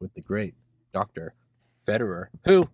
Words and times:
with 0.00 0.14
the 0.14 0.20
great 0.20 0.54
Dr. 0.92 1.34
Federer, 1.86 2.26
who 2.44 2.68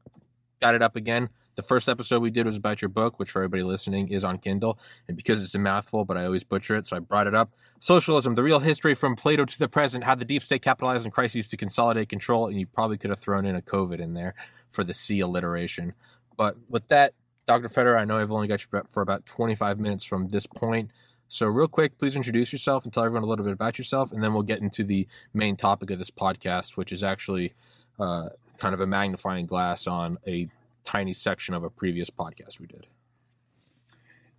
got 0.61 0.75
it 0.75 0.83
up 0.83 0.97
again. 0.97 1.29
The 1.55 1.63
first 1.63 1.87
episode 1.87 2.23
we 2.23 2.31
did 2.31 2.47
was 2.47 2.57
about 2.57 2.81
your 2.81 2.89
book, 2.89 3.19
which 3.19 3.31
for 3.31 3.41
everybody 3.41 3.63
listening 3.63 4.09
is 4.09 4.25
on 4.25 4.39
Kindle. 4.39 4.79
And 5.07 5.19
because 5.19 5.43
it's 5.43 5.55
a 5.55 5.59
mouthful, 5.59 6.07
but 6.07 6.17
I 6.17 6.25
always 6.25 6.45
butcher 6.45 6.77
it, 6.77 6.87
so 6.87 6.97
I 6.97 7.01
brought 7.01 7.27
it 7.27 7.35
up. 7.35 7.51
Socialism, 7.79 8.37
the 8.37 8.43
real 8.43 8.61
history 8.61 8.95
from 8.95 9.17
Plato 9.17 9.45
to 9.45 9.59
the 9.59 9.69
present, 9.69 10.05
how 10.05 10.15
the 10.15 10.25
deep 10.25 10.43
state 10.43 10.63
capitalized 10.63 11.05
on 11.05 11.11
crises 11.11 11.47
to 11.49 11.59
consolidate 11.59 12.09
control. 12.09 12.47
And 12.47 12.59
you 12.59 12.67
probably 12.67 12.97
could 12.97 13.11
have 13.11 13.19
thrown 13.19 13.45
in 13.45 13.55
a 13.55 13.61
COVID 13.61 14.01
in 14.01 14.15
there 14.15 14.35
for 14.71 14.83
the 14.83 14.95
C 14.95 15.21
alliteration. 15.21 15.93
But 16.39 16.57
with 16.71 16.89
that, 16.89 17.13
Dr. 17.47 17.69
Federer, 17.69 17.99
I 17.99 18.07
know 18.07 18.19
I've 18.19 18.33
only 18.33 18.49
got 18.49 18.65
you 18.65 18.83
for 18.89 19.03
about 19.03 19.27
25 19.27 19.79
minutes 19.79 20.05
from 20.05 20.29
this 20.29 20.47
point. 20.47 20.91
So, 21.33 21.47
real 21.47 21.67
quick, 21.67 21.97
please 21.97 22.15
introduce 22.15 22.53
yourself 22.53 22.85
and 22.85 22.93
tell 22.93 23.05
everyone 23.05 23.23
a 23.23 23.27
little 23.27 23.47
bit 23.47 23.55
about 23.55 23.79
yourself, 23.79 24.13
and 24.13 24.23
then 24.23 24.35
we'll 24.35 24.43
get 24.43 24.61
into 24.61 24.85
the 24.85 25.09
main 25.33 25.57
topic 25.57 25.89
of 25.89 25.99
this 25.99 26.11
podcast, 26.11 26.77
which 26.77 26.93
is 26.93 27.03
actually 27.03 27.55
uh, 27.99 28.29
kind 28.59 28.75
of 28.75 28.83
a 28.83 28.87
magnifying 28.87 29.47
glass 29.47 29.87
on 29.87 30.19
a 30.27 30.49
tiny 30.85 31.15
section 31.15 31.55
of 31.55 31.65
a 31.65 31.71
previous 31.71 32.11
podcast 32.11 32.61
we 32.61 32.67
did. 32.67 32.87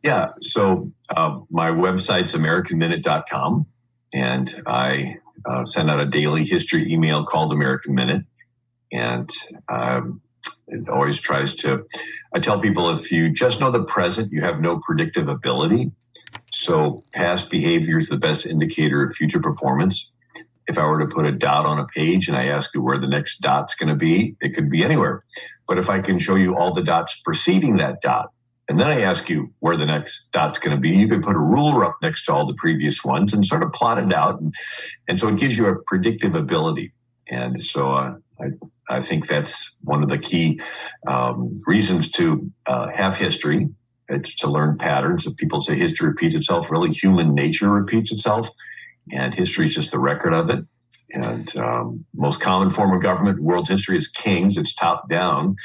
Yeah. 0.03 0.33
So, 0.39 0.91
uh, 1.09 1.39
my 1.49 1.71
website's 1.71 2.35
AmericanMinute.com, 2.35 3.65
and 4.13 4.53
I 4.67 5.17
uh, 5.47 5.65
send 5.65 5.89
out 5.89 5.99
a 5.99 6.05
daily 6.05 6.43
history 6.43 6.87
email 6.93 7.25
called 7.25 7.51
American 7.51 7.95
Minute. 7.95 8.25
And 8.91 9.31
um, 9.67 10.21
it 10.67 10.87
always 10.89 11.19
tries 11.19 11.55
to, 11.55 11.87
I 12.35 12.37
tell 12.37 12.61
people 12.61 12.91
if 12.91 13.11
you 13.11 13.33
just 13.33 13.59
know 13.59 13.71
the 13.71 13.83
present, 13.83 14.31
you 14.31 14.41
have 14.41 14.61
no 14.61 14.79
predictive 14.79 15.27
ability. 15.27 15.91
So 16.53 17.03
past 17.13 17.49
behavior 17.49 17.97
is 17.97 18.09
the 18.09 18.17
best 18.17 18.45
indicator 18.45 19.03
of 19.03 19.13
future 19.13 19.39
performance. 19.39 20.13
If 20.67 20.77
I 20.77 20.85
were 20.85 20.99
to 20.99 21.07
put 21.07 21.25
a 21.25 21.31
dot 21.31 21.65
on 21.65 21.79
a 21.79 21.85
page 21.87 22.27
and 22.27 22.37
I 22.37 22.45
ask 22.45 22.73
you 22.73 22.81
where 22.81 22.99
the 22.99 23.07
next 23.07 23.39
dot's 23.39 23.75
going 23.75 23.89
to 23.89 23.95
be, 23.95 24.35
it 24.39 24.53
could 24.53 24.69
be 24.69 24.83
anywhere. 24.83 25.23
But 25.67 25.79
if 25.79 25.89
I 25.89 25.99
can 25.99 26.19
show 26.19 26.35
you 26.35 26.55
all 26.55 26.71
the 26.71 26.83
dots 26.83 27.19
preceding 27.25 27.77
that 27.77 28.01
dot, 28.01 28.31
and 28.69 28.79
then 28.79 28.87
I 28.87 29.01
ask 29.01 29.29
you 29.29 29.51
where 29.59 29.75
the 29.75 29.87
next 29.87 30.27
dot's 30.31 30.59
going 30.59 30.75
to 30.75 30.79
be, 30.79 30.89
you 30.89 31.07
could 31.07 31.23
put 31.23 31.35
a 31.35 31.39
ruler 31.39 31.83
up 31.83 31.97
next 32.01 32.25
to 32.25 32.33
all 32.33 32.45
the 32.45 32.53
previous 32.53 33.03
ones 33.03 33.33
and 33.33 33.45
sort 33.45 33.63
of 33.63 33.73
plot 33.73 33.97
it 33.97 34.13
out. 34.13 34.39
And, 34.39 34.53
and 35.07 35.19
so 35.19 35.27
it 35.29 35.37
gives 35.37 35.57
you 35.57 35.67
a 35.67 35.81
predictive 35.87 36.35
ability. 36.35 36.93
And 37.29 37.61
so 37.63 37.91
uh, 37.91 38.15
I, 38.39 38.45
I 38.87 39.01
think 39.01 39.27
that's 39.27 39.75
one 39.81 40.03
of 40.03 40.09
the 40.09 40.19
key 40.19 40.61
um, 41.07 41.55
reasons 41.65 42.11
to 42.11 42.51
uh, 42.67 42.89
have 42.89 43.17
history 43.17 43.69
it's 44.09 44.35
to 44.37 44.49
learn 44.49 44.77
patterns. 44.77 45.25
If 45.25 45.37
people 45.37 45.61
say 45.61 45.75
history 45.75 46.09
repeats 46.09 46.35
itself, 46.35 46.71
really 46.71 46.91
human 46.91 47.33
nature 47.33 47.69
repeats 47.69 48.11
itself, 48.11 48.49
and 49.11 49.33
history 49.33 49.65
is 49.65 49.75
just 49.75 49.91
the 49.91 49.99
record 49.99 50.33
of 50.33 50.49
it. 50.49 50.65
And 51.13 51.55
um, 51.57 52.05
most 52.13 52.41
common 52.41 52.69
form 52.69 52.95
of 52.95 53.01
government 53.01 53.39
in 53.39 53.43
world 53.43 53.67
history 53.67 53.97
is 53.97 54.07
kings. 54.07 54.57
It's 54.57 54.73
top 54.73 55.09
down, 55.09 55.55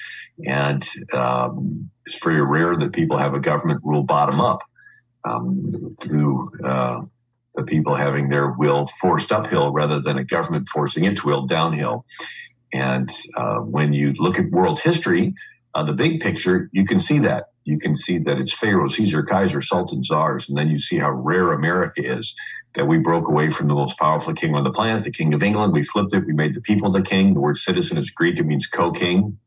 and 0.46 0.86
um, 1.12 1.90
it's 2.06 2.22
very 2.22 2.42
rare 2.42 2.76
that 2.76 2.92
people 2.92 3.18
have 3.18 3.34
a 3.34 3.40
government 3.40 3.80
rule 3.84 4.02
bottom 4.02 4.40
up 4.40 4.62
um, 5.24 5.96
through 6.00 6.50
uh, 6.64 7.02
the 7.54 7.64
people 7.64 7.94
having 7.94 8.28
their 8.28 8.50
will 8.52 8.86
forced 8.86 9.32
uphill 9.32 9.72
rather 9.72 10.00
than 10.00 10.16
a 10.16 10.24
government 10.24 10.68
forcing 10.68 11.04
its 11.04 11.24
will 11.24 11.46
downhill. 11.46 12.04
And 12.72 13.10
uh, 13.36 13.58
when 13.58 13.92
you 13.92 14.12
look 14.18 14.38
at 14.38 14.50
world 14.50 14.80
history, 14.80 15.34
uh, 15.74 15.82
the 15.82 15.94
big 15.94 16.20
picture, 16.20 16.68
you 16.72 16.84
can 16.84 17.00
see 17.00 17.18
that 17.20 17.46
you 17.68 17.78
can 17.78 17.94
see 17.94 18.16
that 18.16 18.38
it's 18.38 18.56
Pharaoh, 18.56 18.88
Caesar, 18.88 19.22
Kaiser, 19.22 19.60
Sultan, 19.60 20.02
Czars, 20.02 20.48
and 20.48 20.56
then 20.56 20.70
you 20.70 20.78
see 20.78 20.96
how 20.96 21.10
rare 21.10 21.52
America 21.52 22.02
is. 22.02 22.34
That 22.74 22.86
we 22.86 22.98
broke 22.98 23.28
away 23.28 23.50
from 23.50 23.68
the 23.68 23.74
most 23.74 23.98
powerful 23.98 24.32
king 24.32 24.54
on 24.54 24.64
the 24.64 24.70
planet, 24.70 25.04
the 25.04 25.10
King 25.10 25.34
of 25.34 25.42
England. 25.42 25.74
We 25.74 25.82
flipped 25.82 26.14
it. 26.14 26.24
We 26.24 26.32
made 26.32 26.54
the 26.54 26.62
people 26.62 26.90
the 26.90 27.02
king. 27.02 27.34
The 27.34 27.40
word 27.40 27.58
citizen 27.58 27.98
is 27.98 28.10
Greek. 28.10 28.38
It 28.38 28.46
means 28.46 28.66
co-king. 28.66 29.38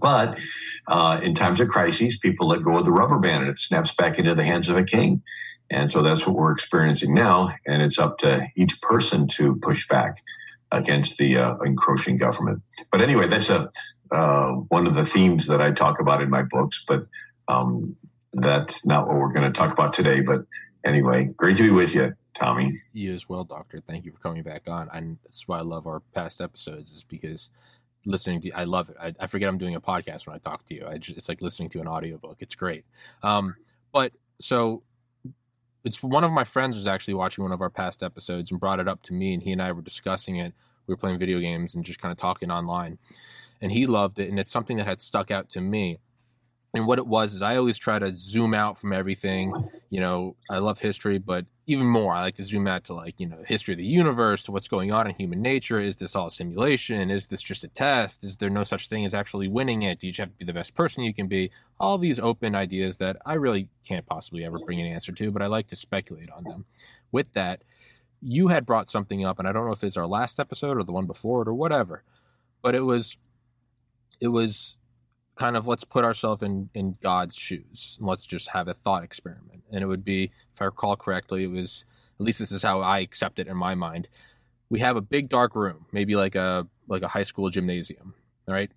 But 0.00 0.40
uh, 0.86 1.20
in 1.22 1.34
times 1.34 1.60
of 1.60 1.68
crises, 1.68 2.16
people 2.16 2.48
let 2.48 2.62
go 2.62 2.78
of 2.78 2.84
the 2.84 2.92
rubber 2.92 3.18
band 3.18 3.42
and 3.42 3.50
it 3.50 3.58
snaps 3.58 3.94
back 3.94 4.18
into 4.18 4.34
the 4.34 4.44
hands 4.44 4.68
of 4.68 4.76
a 4.76 4.84
king. 4.84 5.22
And 5.70 5.90
so 5.90 6.02
that's 6.02 6.26
what 6.26 6.36
we're 6.36 6.52
experiencing 6.52 7.12
now. 7.14 7.54
And 7.66 7.82
it's 7.82 7.98
up 7.98 8.16
to 8.18 8.46
each 8.56 8.80
person 8.80 9.26
to 9.28 9.56
push 9.56 9.86
back 9.88 10.22
against 10.70 11.18
the 11.18 11.36
uh, 11.36 11.56
encroaching 11.58 12.16
government. 12.16 12.64
But 12.90 13.02
anyway, 13.02 13.26
that's 13.26 13.50
a 13.50 13.70
uh, 14.10 14.52
one 14.68 14.86
of 14.86 14.94
the 14.94 15.04
themes 15.04 15.46
that 15.46 15.60
I 15.60 15.72
talk 15.72 16.00
about 16.00 16.22
in 16.22 16.30
my 16.30 16.42
books. 16.42 16.84
But 16.86 17.06
um, 17.48 17.96
that's 18.32 18.86
not 18.86 19.06
what 19.06 19.16
we're 19.16 19.32
going 19.32 19.50
to 19.50 19.58
talk 19.58 19.72
about 19.72 19.92
today. 19.92 20.22
But 20.22 20.44
anyway, 20.84 21.26
great 21.36 21.56
to 21.58 21.64
be 21.64 21.70
with 21.70 21.94
you, 21.94 22.14
Tommy. 22.34 22.70
You 22.92 23.12
as 23.12 23.28
well, 23.28 23.44
Doctor. 23.44 23.80
Thank 23.80 24.04
you 24.04 24.12
for 24.12 24.18
coming 24.18 24.42
back 24.42 24.62
on. 24.68 24.88
And 24.92 25.18
that's 25.24 25.46
why 25.46 25.58
I 25.58 25.62
love 25.62 25.86
our 25.86 26.00
past 26.14 26.40
episodes, 26.40 26.92
is 26.92 27.04
because 27.04 27.50
listening 28.04 28.40
to 28.42 28.50
I 28.52 28.64
love 28.64 28.90
it. 28.90 28.96
I, 29.00 29.14
I 29.20 29.26
forget 29.26 29.48
I'm 29.48 29.58
doing 29.58 29.74
a 29.74 29.80
podcast 29.80 30.26
when 30.26 30.34
I 30.34 30.38
talk 30.38 30.66
to 30.66 30.74
you. 30.74 30.86
Just, 30.98 31.18
it's 31.18 31.28
like 31.28 31.42
listening 31.42 31.68
to 31.70 31.80
an 31.80 31.88
audiobook. 31.88 32.38
It's 32.40 32.54
great. 32.54 32.84
Um, 33.22 33.54
but 33.92 34.12
so 34.40 34.82
it's 35.84 36.02
one 36.02 36.24
of 36.24 36.32
my 36.32 36.44
friends 36.44 36.76
was 36.76 36.86
actually 36.86 37.14
watching 37.14 37.44
one 37.44 37.52
of 37.52 37.60
our 37.60 37.70
past 37.70 38.02
episodes 38.02 38.50
and 38.50 38.60
brought 38.60 38.80
it 38.80 38.88
up 38.88 39.02
to 39.02 39.12
me, 39.12 39.34
and 39.34 39.42
he 39.42 39.52
and 39.52 39.60
I 39.60 39.72
were 39.72 39.82
discussing 39.82 40.36
it. 40.36 40.52
We 40.86 40.92
were 40.92 40.96
playing 40.96 41.18
video 41.18 41.38
games 41.38 41.74
and 41.74 41.84
just 41.84 42.00
kind 42.00 42.10
of 42.10 42.18
talking 42.18 42.50
online, 42.50 42.98
and 43.60 43.72
he 43.72 43.86
loved 43.86 44.18
it, 44.18 44.28
and 44.28 44.38
it's 44.40 44.50
something 44.50 44.76
that 44.78 44.86
had 44.86 45.00
stuck 45.00 45.30
out 45.30 45.48
to 45.50 45.60
me 45.60 45.98
and 46.74 46.86
what 46.86 46.98
it 46.98 47.06
was 47.06 47.34
is 47.34 47.42
I 47.42 47.56
always 47.56 47.76
try 47.76 47.98
to 47.98 48.16
zoom 48.16 48.54
out 48.54 48.78
from 48.78 48.94
everything. 48.94 49.52
You 49.90 50.00
know, 50.00 50.36
I 50.50 50.58
love 50.58 50.80
history, 50.80 51.18
but 51.18 51.44
even 51.66 51.86
more, 51.86 52.14
I 52.14 52.22
like 52.22 52.36
to 52.36 52.44
zoom 52.44 52.66
out 52.66 52.84
to 52.84 52.94
like, 52.94 53.20
you 53.20 53.28
know, 53.28 53.42
history 53.46 53.74
of 53.74 53.78
the 53.78 53.84
universe, 53.84 54.42
to 54.44 54.52
what's 54.52 54.68
going 54.68 54.90
on 54.90 55.06
in 55.06 55.14
human 55.14 55.42
nature. 55.42 55.78
Is 55.78 55.96
this 55.96 56.16
all 56.16 56.28
a 56.28 56.30
simulation? 56.30 57.10
Is 57.10 57.26
this 57.26 57.42
just 57.42 57.62
a 57.62 57.68
test? 57.68 58.24
Is 58.24 58.38
there 58.38 58.48
no 58.48 58.64
such 58.64 58.88
thing 58.88 59.04
as 59.04 59.12
actually 59.12 59.48
winning 59.48 59.82
it? 59.82 60.00
Do 60.00 60.06
you 60.06 60.14
have 60.18 60.30
to 60.30 60.34
be 60.36 60.46
the 60.46 60.54
best 60.54 60.74
person 60.74 61.04
you 61.04 61.12
can 61.12 61.26
be? 61.26 61.50
All 61.78 61.98
these 61.98 62.18
open 62.18 62.54
ideas 62.54 62.96
that 62.96 63.18
I 63.26 63.34
really 63.34 63.68
can't 63.84 64.06
possibly 64.06 64.44
ever 64.44 64.58
bring 64.64 64.80
an 64.80 64.86
answer 64.86 65.12
to, 65.12 65.30
but 65.30 65.42
I 65.42 65.46
like 65.46 65.68
to 65.68 65.76
speculate 65.76 66.30
on 66.30 66.44
them. 66.44 66.64
With 67.10 67.32
that, 67.34 67.62
you 68.22 68.48
had 68.48 68.64
brought 68.64 68.90
something 68.90 69.26
up, 69.26 69.38
and 69.38 69.46
I 69.46 69.52
don't 69.52 69.66
know 69.66 69.72
if 69.72 69.84
it's 69.84 69.96
our 69.98 70.06
last 70.06 70.40
episode 70.40 70.78
or 70.78 70.84
the 70.84 70.92
one 70.92 71.06
before 71.06 71.42
it 71.42 71.48
or 71.48 71.54
whatever, 71.54 72.02
but 72.62 72.74
it 72.74 72.82
was, 72.82 73.18
it 74.20 74.28
was 74.28 74.78
kind 75.36 75.56
of 75.56 75.66
let's 75.66 75.84
put 75.84 76.04
ourselves 76.04 76.42
in 76.42 76.70
in 76.74 76.96
God's 77.02 77.36
shoes 77.36 77.96
and 77.98 78.08
let's 78.08 78.26
just 78.26 78.50
have 78.50 78.68
a 78.68 78.74
thought 78.74 79.02
experiment. 79.02 79.62
And 79.70 79.82
it 79.82 79.86
would 79.86 80.04
be, 80.04 80.30
if 80.52 80.60
I 80.60 80.66
recall 80.66 80.96
correctly, 80.96 81.44
it 81.44 81.50
was 81.50 81.84
at 82.20 82.26
least 82.26 82.38
this 82.38 82.52
is 82.52 82.62
how 82.62 82.80
I 82.80 83.00
accept 83.00 83.38
it 83.38 83.48
in 83.48 83.56
my 83.56 83.74
mind. 83.74 84.08
We 84.68 84.80
have 84.80 84.96
a 84.96 85.00
big 85.00 85.28
dark 85.28 85.54
room, 85.54 85.86
maybe 85.92 86.16
like 86.16 86.34
a 86.34 86.66
like 86.88 87.02
a 87.02 87.08
high 87.08 87.22
school 87.22 87.50
gymnasium, 87.50 88.14
right? 88.46 88.70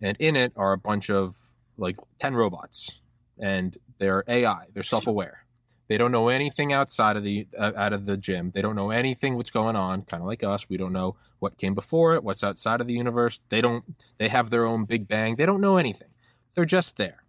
And 0.00 0.16
in 0.18 0.36
it 0.36 0.52
are 0.56 0.72
a 0.72 0.78
bunch 0.78 1.10
of 1.10 1.36
like 1.78 1.96
10 2.18 2.34
robots 2.34 3.00
and 3.38 3.76
they're 3.98 4.24
AI, 4.28 4.66
they're 4.72 4.82
self-aware. 4.82 5.45
They 5.88 5.98
don't 5.98 6.10
know 6.10 6.28
anything 6.28 6.72
outside 6.72 7.16
of 7.16 7.22
the 7.22 7.46
uh, 7.56 7.72
out 7.76 7.92
of 7.92 8.06
the 8.06 8.16
gym. 8.16 8.50
They 8.54 8.62
don't 8.62 8.74
know 8.74 8.90
anything 8.90 9.36
what's 9.36 9.50
going 9.50 9.76
on. 9.76 10.02
Kind 10.02 10.22
of 10.22 10.26
like 10.26 10.42
us, 10.42 10.68
we 10.68 10.76
don't 10.76 10.92
know 10.92 11.16
what 11.38 11.58
came 11.58 11.74
before 11.74 12.14
it, 12.14 12.24
what's 12.24 12.42
outside 12.42 12.80
of 12.80 12.86
the 12.86 12.94
universe. 12.94 13.40
They 13.48 13.60
don't. 13.60 13.84
They 14.18 14.28
have 14.28 14.50
their 14.50 14.64
own 14.64 14.84
Big 14.84 15.06
Bang. 15.06 15.36
They 15.36 15.46
don't 15.46 15.60
know 15.60 15.76
anything. 15.76 16.08
They're 16.54 16.64
just 16.64 16.96
there. 16.96 17.22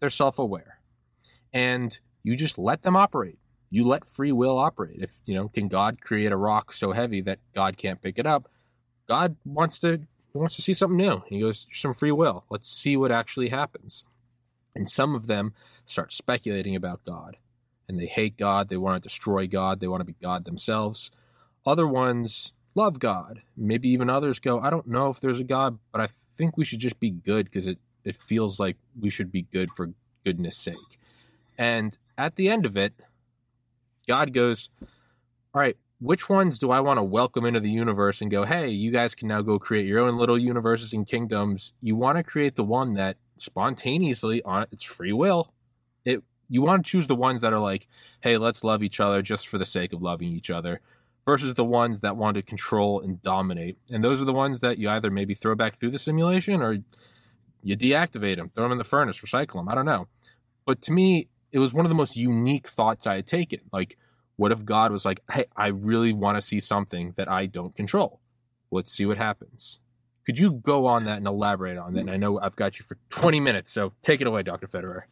They're 0.00 0.10
self-aware, 0.10 0.80
and 1.52 1.98
you 2.22 2.36
just 2.36 2.58
let 2.58 2.82
them 2.82 2.96
operate. 2.96 3.38
You 3.70 3.86
let 3.86 4.08
free 4.08 4.32
will 4.32 4.58
operate. 4.58 5.00
If 5.00 5.16
you 5.24 5.34
know, 5.34 5.48
can 5.48 5.68
God 5.68 6.00
create 6.00 6.32
a 6.32 6.36
rock 6.36 6.72
so 6.72 6.92
heavy 6.92 7.20
that 7.22 7.38
God 7.54 7.76
can't 7.76 8.02
pick 8.02 8.18
it 8.18 8.26
up? 8.26 8.48
God 9.06 9.36
wants 9.46 9.78
to 9.78 10.02
he 10.32 10.38
wants 10.38 10.56
to 10.56 10.62
see 10.62 10.74
something 10.74 10.96
new. 10.96 11.22
He 11.26 11.40
goes, 11.40 11.66
some 11.72 11.94
free 11.94 12.12
will. 12.12 12.44
Let's 12.50 12.70
see 12.70 12.96
what 12.96 13.10
actually 13.10 13.48
happens. 13.48 14.04
And 14.74 14.88
some 14.88 15.14
of 15.14 15.26
them 15.26 15.54
start 15.86 16.12
speculating 16.12 16.76
about 16.76 17.04
God 17.04 17.38
and 17.88 17.98
they 17.98 18.06
hate 18.06 18.36
God. 18.36 18.68
They 18.68 18.76
want 18.76 19.02
to 19.02 19.08
destroy 19.08 19.46
God. 19.46 19.80
They 19.80 19.88
want 19.88 20.00
to 20.00 20.04
be 20.04 20.16
God 20.20 20.44
themselves. 20.44 21.10
Other 21.66 21.86
ones 21.86 22.52
love 22.74 22.98
God. 22.98 23.42
Maybe 23.56 23.88
even 23.88 24.10
others 24.10 24.38
go, 24.38 24.60
I 24.60 24.70
don't 24.70 24.86
know 24.86 25.10
if 25.10 25.20
there's 25.20 25.40
a 25.40 25.44
God, 25.44 25.78
but 25.92 26.00
I 26.00 26.06
think 26.06 26.56
we 26.56 26.64
should 26.64 26.78
just 26.78 27.00
be 27.00 27.10
good 27.10 27.46
because 27.46 27.66
it, 27.66 27.78
it 28.04 28.14
feels 28.14 28.60
like 28.60 28.76
we 28.98 29.10
should 29.10 29.32
be 29.32 29.42
good 29.42 29.70
for 29.70 29.92
goodness 30.24 30.56
sake. 30.56 30.76
And 31.58 31.96
at 32.16 32.36
the 32.36 32.48
end 32.48 32.66
of 32.66 32.76
it, 32.76 32.94
God 34.06 34.32
goes, 34.32 34.70
All 35.52 35.60
right, 35.60 35.76
which 36.00 36.28
ones 36.28 36.58
do 36.58 36.70
I 36.70 36.80
want 36.80 36.98
to 36.98 37.02
welcome 37.02 37.44
into 37.44 37.60
the 37.60 37.70
universe 37.70 38.20
and 38.20 38.30
go, 38.30 38.44
hey, 38.44 38.68
you 38.68 38.92
guys 38.92 39.14
can 39.14 39.28
now 39.28 39.42
go 39.42 39.58
create 39.58 39.86
your 39.86 39.98
own 39.98 40.16
little 40.16 40.38
universes 40.38 40.92
and 40.92 41.06
kingdoms? 41.06 41.72
You 41.82 41.96
want 41.96 42.16
to 42.18 42.22
create 42.22 42.54
the 42.54 42.64
one 42.64 42.94
that 42.94 43.16
spontaneously, 43.36 44.42
on 44.42 44.66
its 44.70 44.84
free 44.84 45.12
will, 45.12 45.52
you 46.48 46.62
want 46.62 46.84
to 46.84 46.90
choose 46.90 47.06
the 47.06 47.14
ones 47.14 47.40
that 47.42 47.52
are 47.52 47.60
like, 47.60 47.86
hey, 48.20 48.38
let's 48.38 48.64
love 48.64 48.82
each 48.82 49.00
other 49.00 49.22
just 49.22 49.46
for 49.48 49.58
the 49.58 49.66
sake 49.66 49.92
of 49.92 50.02
loving 50.02 50.28
each 50.28 50.50
other, 50.50 50.80
versus 51.24 51.54
the 51.54 51.64
ones 51.64 52.00
that 52.00 52.16
want 52.16 52.36
to 52.36 52.42
control 52.42 53.00
and 53.00 53.20
dominate. 53.20 53.76
And 53.90 54.02
those 54.02 54.22
are 54.22 54.24
the 54.24 54.32
ones 54.32 54.60
that 54.60 54.78
you 54.78 54.88
either 54.88 55.10
maybe 55.10 55.34
throw 55.34 55.54
back 55.54 55.78
through 55.78 55.90
the 55.90 55.98
simulation 55.98 56.62
or 56.62 56.78
you 57.62 57.76
deactivate 57.76 58.36
them, 58.36 58.50
throw 58.54 58.64
them 58.64 58.72
in 58.72 58.78
the 58.78 58.84
furnace, 58.84 59.20
recycle 59.20 59.54
them. 59.54 59.68
I 59.68 59.74
don't 59.74 59.84
know. 59.84 60.08
But 60.64 60.80
to 60.82 60.92
me, 60.92 61.28
it 61.52 61.58
was 61.58 61.74
one 61.74 61.84
of 61.84 61.90
the 61.90 61.96
most 61.96 62.16
unique 62.16 62.68
thoughts 62.68 63.06
I 63.06 63.16
had 63.16 63.26
taken. 63.26 63.60
Like, 63.72 63.98
what 64.36 64.52
if 64.52 64.64
God 64.64 64.92
was 64.92 65.04
like, 65.04 65.20
hey, 65.30 65.46
I 65.56 65.68
really 65.68 66.12
want 66.12 66.36
to 66.36 66.42
see 66.42 66.60
something 66.60 67.12
that 67.16 67.28
I 67.28 67.46
don't 67.46 67.74
control? 67.74 68.20
Let's 68.70 68.92
see 68.92 69.04
what 69.04 69.18
happens. 69.18 69.80
Could 70.24 70.38
you 70.38 70.52
go 70.52 70.86
on 70.86 71.04
that 71.04 71.18
and 71.18 71.26
elaborate 71.26 71.76
on 71.78 71.94
that? 71.94 72.00
And 72.00 72.10
I 72.10 72.16
know 72.16 72.38
I've 72.38 72.56
got 72.56 72.78
you 72.78 72.84
for 72.84 72.98
20 73.10 73.40
minutes, 73.40 73.72
so 73.72 73.92
take 74.02 74.20
it 74.20 74.26
away, 74.26 74.42
Dr. 74.42 74.66
Federer. 74.66 75.02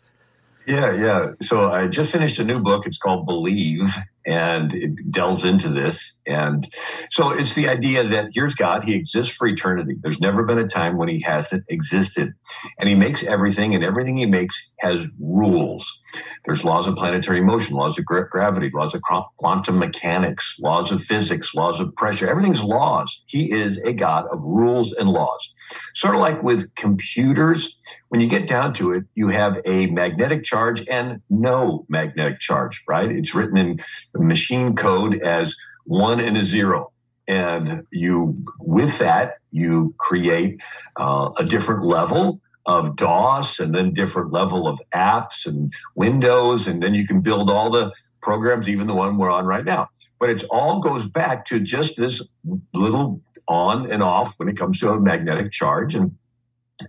Yeah, 0.67 0.93
yeah. 0.95 1.27
So 1.43 1.71
I 1.71 1.89
just 1.89 2.13
finished 2.13 2.39
a 2.39 2.45
new 2.45 2.61
book. 2.61 2.87
It's 2.87 2.99
called 2.99 3.27
Believe, 3.27 3.85
and 4.27 4.75
it 4.75 5.11
delves 5.11 5.45
into 5.45 5.69
this. 5.69 6.21
And 6.27 6.67
so 7.11 7.31
it's 7.31 7.55
the 7.55 7.69
idea 7.69 8.03
that 8.03 8.31
here's 8.35 8.55
God. 8.55 8.83
He 8.83 8.95
exists 8.95 9.35
for 9.35 9.47
eternity. 9.47 9.95
There's 10.01 10.21
never 10.21 10.45
been 10.45 10.59
a 10.59 10.67
time 10.67 10.97
when 10.97 11.09
he 11.09 11.21
hasn't 11.21 11.65
existed. 11.69 12.35
And 12.79 12.89
he 12.89 12.95
makes 12.95 13.25
everything, 13.25 13.75
and 13.75 13.85
everything 13.85 14.17
he 14.17 14.27
makes 14.27 14.73
has 14.81 15.09
rules. 15.21 16.01
There's 16.45 16.65
laws 16.65 16.87
of 16.87 16.97
planetary 16.97 17.41
motion, 17.41 17.77
laws 17.77 17.99
of 17.99 18.05
gra- 18.05 18.29
gravity, 18.29 18.71
laws 18.75 18.95
of 18.95 19.03
quantum 19.39 19.79
mechanics, 19.79 20.57
laws 20.61 20.91
of 20.91 21.01
physics, 21.01 21.55
laws 21.55 21.81
of 21.81 21.95
pressure. 21.95 22.29
Everything's 22.29 22.65
laws. 22.65 23.23
He 23.27 23.53
is 23.53 23.79
a 23.83 23.93
God 23.93 24.27
of 24.31 24.43
rules 24.43 24.93
and 24.93 25.09
laws. 25.09 25.53
Sort 25.95 26.15
of 26.15 26.21
like 26.21 26.43
with 26.43 26.75
computers, 26.75 27.79
when 28.09 28.21
you 28.21 28.29
get 28.29 28.47
down 28.47 28.73
to 28.75 28.93
it, 28.93 29.05
you 29.15 29.29
have 29.29 29.61
a 29.65 29.87
magnetic 29.87 30.45
charge 30.45 30.87
and 30.89 31.21
no 31.29 31.85
magnetic 31.89 32.41
charge, 32.41 32.83
right? 32.89 33.11
It's 33.11 33.35
written 33.35 33.57
in 33.57 33.79
machine 34.19 34.75
code 34.75 35.21
as 35.21 35.57
one 35.85 36.21
and 36.21 36.37
a 36.37 36.43
zero. 36.45 36.93
And 37.29 37.85
you, 37.91 38.45
with 38.61 38.99
that, 38.99 39.39
you 39.51 39.95
create 39.99 40.63
uh, 40.97 41.31
a 41.39 41.45
different 41.45 41.85
level 41.85 42.41
of 42.67 42.97
DOS 42.97 43.61
and 43.61 43.75
then 43.75 43.93
different 43.93 44.33
level 44.33 44.69
of 44.69 44.81
apps 44.95 45.47
and 45.47 45.73
Windows. 45.95 46.67
And 46.67 46.83
then 46.83 46.95
you 46.95 47.07
can 47.07 47.21
build 47.21 47.49
all 47.49 47.71
the 47.71 47.93
programs, 48.21 48.69
even 48.69 48.87
the 48.87 48.95
one 48.95 49.17
we're 49.17 49.31
on 49.31 49.47
right 49.47 49.65
now. 49.65 49.89
But 50.19 50.31
it 50.31 50.45
all 50.51 50.81
goes 50.81 51.07
back 51.07 51.45
to 51.47 51.61
just 51.61 51.97
this 51.97 52.27
little 52.75 53.21
on 53.49 53.91
and 53.91 54.03
off 54.03 54.35
when 54.39 54.49
it 54.49 54.57
comes 54.57 54.81
to 54.81 54.91
a 54.91 55.01
magnetic 55.01 55.53
charge. 55.53 55.95
And, 55.95 56.17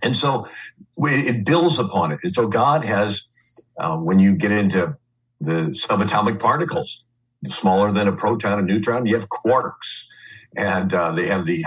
and 0.02 0.16
so 0.16 0.48
it 0.98 1.44
builds 1.44 1.78
upon 1.78 2.12
it. 2.12 2.18
And 2.22 2.32
so 2.32 2.48
God 2.48 2.84
has, 2.84 3.22
uh, 3.78 3.96
when 3.96 4.18
you 4.18 4.34
get 4.34 4.50
into 4.50 4.96
the 5.40 5.70
subatomic 5.70 6.40
particles, 6.40 7.04
smaller 7.46 7.92
than 7.92 8.08
a 8.08 8.12
proton 8.12 8.58
and 8.58 8.66
neutron, 8.66 9.06
you 9.06 9.14
have 9.14 9.28
quarks. 9.28 10.04
And 10.56 10.92
uh, 10.94 11.12
they 11.12 11.26
have 11.26 11.44
the 11.44 11.64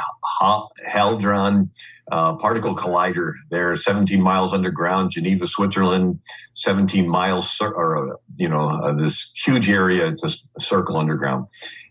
Hadron 0.88 1.70
uh, 2.12 2.36
particle 2.38 2.76
collider 2.76 3.34
there, 3.52 3.76
17 3.76 4.22
miles 4.22 4.54
underground, 4.54 5.12
Geneva, 5.12 5.46
Switzerland, 5.46 6.20
17 6.54 7.08
miles, 7.08 7.62
or, 7.62 8.20
you 8.38 8.50
know, 8.50 8.70
uh, 8.70 8.94
this 8.94 9.32
huge 9.46 9.70
area, 9.70 10.12
just 10.12 10.50
a 10.58 10.62
circle 10.62 10.98
underground. 10.98 11.48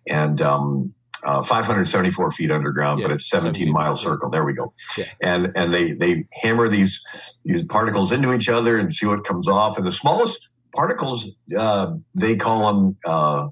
And, 0.09 0.43
um, 0.43 0.95
uh, 1.23 1.43
574 1.43 2.31
feet 2.31 2.51
underground, 2.51 3.01
yeah, 3.01 3.07
but 3.07 3.15
it's 3.15 3.29
17, 3.29 3.55
17 3.55 3.73
mile 3.73 3.95
circle. 3.95 4.31
There 4.31 4.45
we 4.45 4.55
go. 4.55 4.73
Yeah. 4.97 5.05
And 5.21 5.53
and 5.55 5.75
they 5.75 5.93
they 5.93 6.25
hammer 6.33 6.69
these 6.69 7.03
these 7.45 7.63
particles 7.63 8.11
into 8.11 8.33
each 8.33 8.49
other 8.49 8.79
and 8.79 8.93
see 8.95 9.05
what 9.05 9.25
comes 9.25 9.47
off. 9.47 9.77
And 9.77 9.87
the 9.87 9.93
smallest 9.93 10.49
particles, 10.75 11.31
uh, 11.57 11.93
they 12.15 12.37
call 12.37 12.73
them 12.73 12.97
uh, 13.05 13.49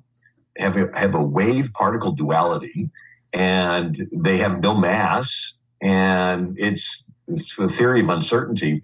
have 0.58 0.76
a, 0.76 0.90
have 0.99 1.14
a 1.14 1.22
wave 1.22 1.72
particle 1.72 2.12
duality, 2.12 2.90
and 3.32 3.94
they 4.12 4.38
have 4.38 4.60
no 4.60 4.75
mass 4.75 5.55
and 5.81 6.55
it's 6.58 7.08
it's 7.26 7.56
the 7.56 7.69
theory 7.69 8.00
of 8.00 8.08
uncertainty 8.08 8.82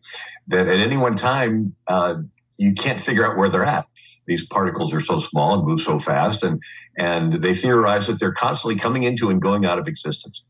that 0.48 0.68
at 0.68 0.78
any 0.78 0.96
one 0.96 1.16
time 1.16 1.74
uh, 1.86 2.16
you 2.58 2.74
can't 2.74 3.00
figure 3.00 3.26
out 3.26 3.38
where 3.38 3.48
they're 3.48 3.64
at. 3.64 3.86
These 4.26 4.46
particles 4.46 4.92
are 4.94 5.00
so 5.00 5.18
small 5.18 5.54
and 5.54 5.66
move 5.66 5.80
so 5.80 5.98
fast, 5.98 6.42
and 6.42 6.62
and 6.96 7.32
they 7.32 7.54
theorize 7.54 8.06
that 8.06 8.20
they're 8.20 8.32
constantly 8.32 8.78
coming 8.78 9.02
into 9.02 9.30
and 9.30 9.40
going 9.40 9.64
out 9.64 9.78
of 9.78 9.88
existence. 9.88 10.44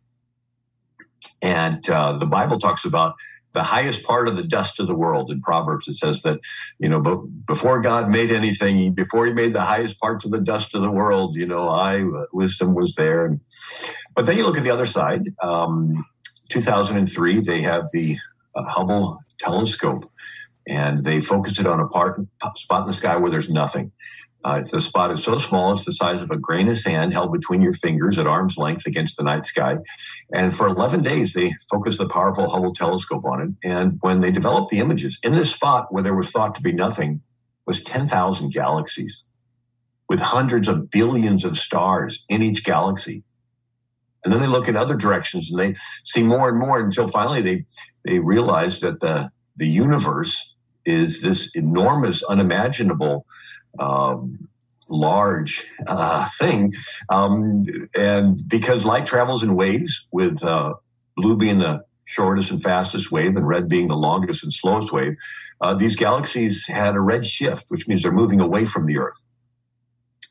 And 1.43 1.89
uh, 1.89 2.19
the 2.19 2.27
Bible 2.27 2.59
talks 2.59 2.85
about 2.85 3.15
the 3.55 3.63
highest 3.63 4.05
part 4.05 4.29
of 4.29 4.37
the 4.37 4.43
dust 4.43 4.79
of 4.81 4.87
the 4.87 4.95
world. 4.95 5.31
In 5.31 5.41
Proverbs, 5.41 5.89
it 5.89 5.97
says 5.97 6.23
that, 6.23 6.41
you 6.79 6.89
know, 6.89 7.01
before 7.47 7.81
God 7.81 8.11
made 8.11 8.31
anything, 8.31 8.93
before 8.93 9.27
he 9.27 9.33
made 9.33 9.53
the 9.53 9.63
highest 9.63 9.99
parts 10.01 10.25
of 10.25 10.33
the 10.33 10.41
dust 10.41 10.75
of 10.75 10.83
the 10.83 10.91
world, 10.91 11.37
you 11.37 11.47
know, 11.47 11.69
I, 11.69 12.03
uh, 12.03 12.27
wisdom 12.33 12.75
was 12.75 12.97
there. 12.97 13.31
But 14.15 14.27
then 14.27 14.37
you 14.37 14.45
look 14.45 14.59
at 14.59 14.65
the 14.65 14.71
other 14.71 14.87
side. 14.87 15.23
Um, 15.41 16.05
2003, 16.49 17.41
they 17.41 17.63
have 17.63 17.85
the 17.93 18.19
uh, 18.55 18.65
Hubble 18.65 19.21
telescope, 19.39 20.11
and 20.69 21.05
they 21.05 21.21
focus 21.21 21.59
it 21.59 21.67
on 21.67 21.81
a 21.81 21.87
part, 21.87 22.21
spot 22.57 22.83
in 22.83 22.87
the 22.89 22.93
sky 22.93 23.17
where 23.17 23.31
there's 23.31 23.51
nothing. 23.51 23.93
Uh, 24.45 24.63
the 24.71 24.81
spot 24.81 25.11
is 25.11 25.25
so 25.25 25.39
small, 25.39 25.73
it's 25.73 25.87
the 25.87 25.93
size 25.93 26.21
of 26.21 26.31
a 26.31 26.37
grain 26.37 26.69
of 26.69 26.77
sand 26.77 27.15
held 27.15 27.33
between 27.33 27.63
your 27.63 27.73
fingers 27.73 28.19
at 28.19 28.27
arm's 28.27 28.59
length 28.59 28.87
against 28.87 29.17
the 29.17 29.23
night 29.23 29.47
sky. 29.47 29.79
And 30.35 30.55
for 30.55 30.67
11 30.67 31.01
days, 31.01 31.33
they 31.33 31.55
focused 31.71 31.99
the 31.99 32.09
powerful 32.09 32.51
Hubble 32.51 32.75
telescope 32.75 33.25
on 33.25 33.41
it. 33.41 33.51
And 33.67 33.97
when 34.01 34.21
they 34.21 34.31
developed 34.31 34.71
the 34.71 34.81
images, 34.81 35.19
in 35.23 35.33
this 35.33 35.51
spot 35.51 35.93
where 35.93 36.03
there 36.03 36.15
was 36.15 36.31
thought 36.31 36.55
to 36.57 36.63
be 36.63 36.73
nothing, 36.73 37.23
was 37.67 37.83
10,000 37.83 38.53
galaxies 38.53 39.29
with 40.11 40.21
hundreds 40.21 40.69
of 40.69 40.91
billions 40.91 41.45
of 41.47 41.57
stars 41.57 42.25
in 42.29 42.43
each 42.43 42.65
galaxy. 42.65 43.25
And 44.23 44.33
then 44.33 44.41
they 44.41 44.47
look 44.47 44.69
in 44.69 44.77
other 44.77 44.97
directions 44.97 45.51
and 45.51 45.59
they 45.59 45.75
see 46.03 46.23
more 46.23 46.49
and 46.49 46.59
more 46.59 46.81
until 46.81 47.09
finally 47.09 47.43
they 47.43 47.65
they 48.05 48.19
realize 48.19 48.81
that 48.81 49.01
the 49.01 49.31
the 49.57 49.69
universe 49.69 50.55
is 50.85 51.23
this 51.23 51.55
enormous, 51.55 52.23
unimaginable, 52.23 53.27
um, 53.79 54.49
large 54.89 55.67
uh, 55.87 56.27
thing. 56.39 56.73
Um, 57.09 57.65
and 57.97 58.47
because 58.49 58.85
light 58.85 59.07
travels 59.07 59.43
in 59.43 59.55
waves, 59.55 60.07
with 60.13 60.43
uh, 60.45 60.75
blue 61.17 61.37
being 61.37 61.59
the 61.59 61.85
shortest 62.05 62.51
and 62.51 62.63
fastest 62.63 63.11
wave 63.11 63.37
and 63.37 63.47
red 63.47 63.69
being 63.69 63.89
the 63.89 63.97
longest 63.97 64.45
and 64.45 64.53
slowest 64.53 64.93
wave, 64.93 65.17
uh, 65.61 65.75
these 65.75 65.97
galaxies 65.97 66.67
had 66.67 66.95
a 66.95 67.01
red 67.01 67.25
shift, 67.25 67.67
which 67.69 67.89
means 67.89 68.03
they're 68.03 68.13
moving 68.13 68.41
away 68.41 68.65
from 68.65 68.87
the 68.87 68.99
Earth 68.99 69.25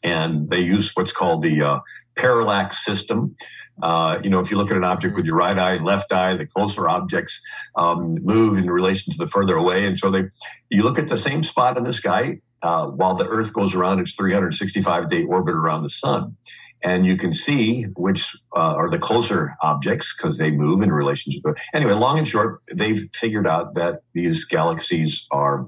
and 0.03 0.49
they 0.49 0.59
use 0.59 0.91
what's 0.95 1.13
called 1.13 1.41
the 1.41 1.61
uh, 1.61 1.79
parallax 2.15 2.83
system. 2.83 3.33
Uh, 3.81 4.19
you 4.21 4.29
know, 4.29 4.39
if 4.39 4.51
you 4.51 4.57
look 4.57 4.69
at 4.69 4.77
an 4.77 4.83
object 4.83 5.15
with 5.15 5.25
your 5.25 5.37
right 5.37 5.57
eye 5.57 5.73
and 5.73 5.85
left 5.85 6.11
eye, 6.11 6.35
the 6.35 6.45
closer 6.45 6.89
objects 6.89 7.41
um, 7.75 8.15
move 8.21 8.57
in 8.57 8.69
relation 8.69 9.11
to 9.13 9.17
the 9.17 9.27
further 9.27 9.55
away. 9.55 9.85
And 9.85 9.97
so 9.97 10.09
they, 10.09 10.25
you 10.69 10.83
look 10.83 10.99
at 10.99 11.07
the 11.07 11.17
same 11.17 11.43
spot 11.43 11.77
in 11.77 11.83
the 11.83 11.93
sky 11.93 12.39
uh, 12.63 12.87
while 12.87 13.13
the 13.13 13.25
Earth 13.25 13.53
goes 13.53 13.75
around 13.75 13.99
its 13.99 14.15
365 14.15 15.09
day 15.09 15.23
orbit 15.23 15.53
around 15.53 15.83
the 15.83 15.89
sun. 15.89 16.37
And 16.81 17.05
you 17.05 17.15
can 17.15 17.31
see 17.31 17.83
which 17.95 18.35
uh, 18.53 18.75
are 18.75 18.89
the 18.89 18.99
closer 18.99 19.55
objects 19.61 20.15
because 20.15 20.37
they 20.37 20.51
move 20.51 20.81
in 20.81 20.91
relation 20.91 21.31
to 21.31 21.39
the. 21.41 21.61
Anyway, 21.73 21.93
long 21.93 22.17
and 22.17 22.27
short, 22.27 22.61
they've 22.73 23.07
figured 23.13 23.47
out 23.47 23.75
that 23.75 24.01
these 24.13 24.43
galaxies 24.43 25.25
are 25.31 25.65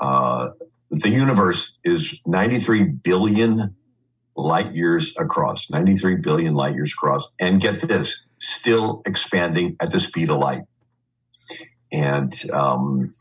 uh, 0.00 0.50
the 0.90 1.10
universe 1.10 1.78
is 1.82 2.20
93 2.26 2.84
billion 2.84 3.74
light 4.36 4.74
years 4.74 5.12
across, 5.18 5.70
93 5.70 6.16
billion 6.16 6.54
light 6.54 6.74
years 6.74 6.92
across. 6.92 7.34
And 7.40 7.60
get 7.60 7.80
this, 7.80 8.26
still 8.38 9.02
expanding 9.06 9.76
at 9.80 9.90
the 9.90 9.98
speed 9.98 10.30
of 10.30 10.38
light. 10.38 10.62
And, 11.92 12.32
um, 12.52 13.12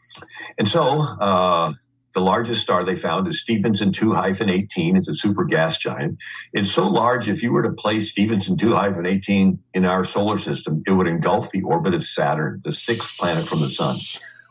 and 0.58 0.67
so, 0.67 1.00
uh, 1.20 1.74
the 2.13 2.22
largest 2.22 2.62
star 2.62 2.84
they 2.84 2.96
found 2.96 3.27
is 3.27 3.41
Stephenson 3.41 3.91
2 3.91 4.15
18. 4.15 4.96
It's 4.96 5.08
a 5.08 5.15
super 5.15 5.43
gas 5.43 5.77
giant. 5.77 6.20
It's 6.53 6.72
so 6.72 6.88
large, 6.88 7.27
if 7.27 7.43
you 7.43 7.51
were 7.51 7.63
to 7.63 7.72
place 7.72 8.12
Stephenson 8.12 8.58
2 8.58 8.77
18 8.77 9.60
in 9.74 9.86
our 9.86 10.03
solar 10.03 10.38
system, 10.38 10.84
it 10.86 10.91
would 10.91 11.08
engulf 11.08 11.51
the 11.51 11.63
orbit 11.63 11.93
of 11.93 12.03
Saturn, 12.03 12.62
the 12.63 12.72
sixth 12.72 13.17
planet 13.17 13.46
from 13.46 13.62
the 13.62 13.70
sun. 13.70 13.98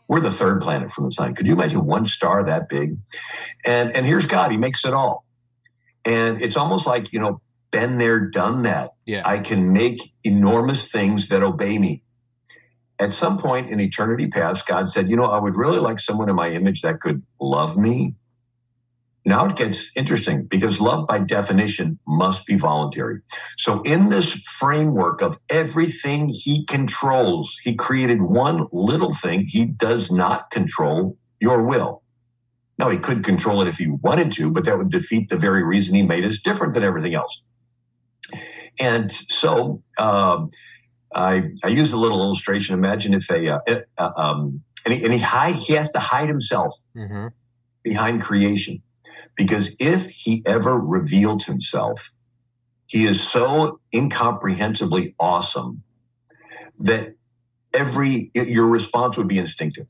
We're 0.09 0.21
the 0.21 0.31
third 0.31 0.61
planet 0.61 0.91
from 0.91 1.05
the 1.05 1.13
sun. 1.13 1.35
Could 1.35 1.47
you 1.47 1.55
imagine 1.55 1.87
one 1.87 2.07
star 2.07 2.45
that 2.45 2.69
big? 2.69 2.97
And 3.65 3.91
and 3.93 4.05
here's 4.05 4.27
God. 4.27 4.51
He 4.51 4.57
makes 4.57 4.85
it 4.85 4.93
all. 4.93 5.25
And 6.05 6.43
it's 6.43 6.57
almost 6.57 6.87
like, 6.87 7.13
you 7.13 7.21
know, 7.21 7.41
been 7.71 7.99
there, 7.99 8.29
done 8.29 8.65
that. 8.65 8.93
Yeah. 9.07 9.23
I 9.25 9.39
can 9.39 9.73
make 9.73 10.01
enormous 10.25 10.91
things 10.91 11.29
that 11.29 11.43
obey 11.43 11.79
me. 11.79 12.03
At 13.03 13.13
some 13.13 13.37
point 13.39 13.71
in 13.71 13.81
eternity 13.81 14.29
past, 14.29 14.67
God 14.67 14.89
said, 14.89 15.09
you 15.11 15.17
know, 15.17 15.25
I 15.25 15.39
would 15.39 15.57
really 15.57 15.79
like 15.79 15.99
someone 15.99 16.29
in 16.29 16.37
my 16.37 16.51
image 16.51 16.83
that 16.83 17.01
could 17.01 17.23
love 17.41 17.77
me 17.77 18.15
now 19.25 19.47
it 19.47 19.57
gets 19.57 19.97
interesting 19.97 20.47
because 20.47 20.81
love 20.81 21.07
by 21.07 21.21
definition 21.21 21.99
must 22.07 22.45
be 22.45 22.57
voluntary. 22.57 23.21
So 23.57 23.83
in 23.83 24.09
this 24.09 24.35
framework 24.35 25.23
of 25.23 25.39
everything 25.49 26.29
he 26.29 26.65
controls, 26.65 27.57
he 27.63 27.75
created 27.75 28.21
one 28.21 28.67
little 28.73 29.15
thing 29.15 29.45
he 29.47 29.65
does 29.65 30.11
not 30.11 30.51
control 30.51 31.17
your 31.41 31.63
will. 31.63 32.03
Now 32.79 32.91
he 32.91 32.99
could 32.99 33.23
control 33.23 33.63
it 33.63 33.69
if 33.69 33.79
he 33.79 33.89
wanted 33.89 34.33
to, 34.33 34.51
but 34.51 34.65
that 34.65 34.77
would 34.77 34.91
defeat 34.91 35.29
the 35.29 35.37
very 35.37 35.63
reason 35.63 35.95
he 35.95 36.03
made 36.03 36.25
us 36.25 36.39
different 36.39 36.75
than 36.75 36.83
everything 36.83 37.15
else. 37.15 37.45
And 38.81 39.13
so 39.13 39.83
um, 39.99 40.49
I, 41.15 41.51
I 41.65 41.69
use 41.69 41.93
a 41.93 41.99
little 41.99 42.21
illustration. 42.21 42.75
Imagine 42.75 43.15
if 43.15 43.31
a, 43.31 43.57
uh, 43.57 43.81
uh, 43.99 44.11
um, 44.17 44.63
and, 44.85 44.95
he, 44.95 45.05
and 45.05 45.13
he, 45.13 45.19
hide, 45.19 45.55
he 45.55 45.75
has 45.75 45.91
to 45.93 45.99
hide 45.99 46.29
himself 46.29 46.75
mm-hmm. 46.97 47.29
behind 47.83 48.23
creation 48.23 48.83
because 49.37 49.77
if 49.81 50.09
he 50.09 50.43
ever 50.47 50.79
revealed 50.79 51.45
himself, 51.45 52.13
he 52.87 53.07
is 53.07 53.27
so 53.27 53.81
incomprehensibly 53.93 55.15
awesome 55.19 55.83
that 56.79 57.15
every 57.75 58.31
your 58.35 58.69
response 58.69 59.17
would 59.17 59.29
be 59.29 59.39
instinctive 59.39 59.87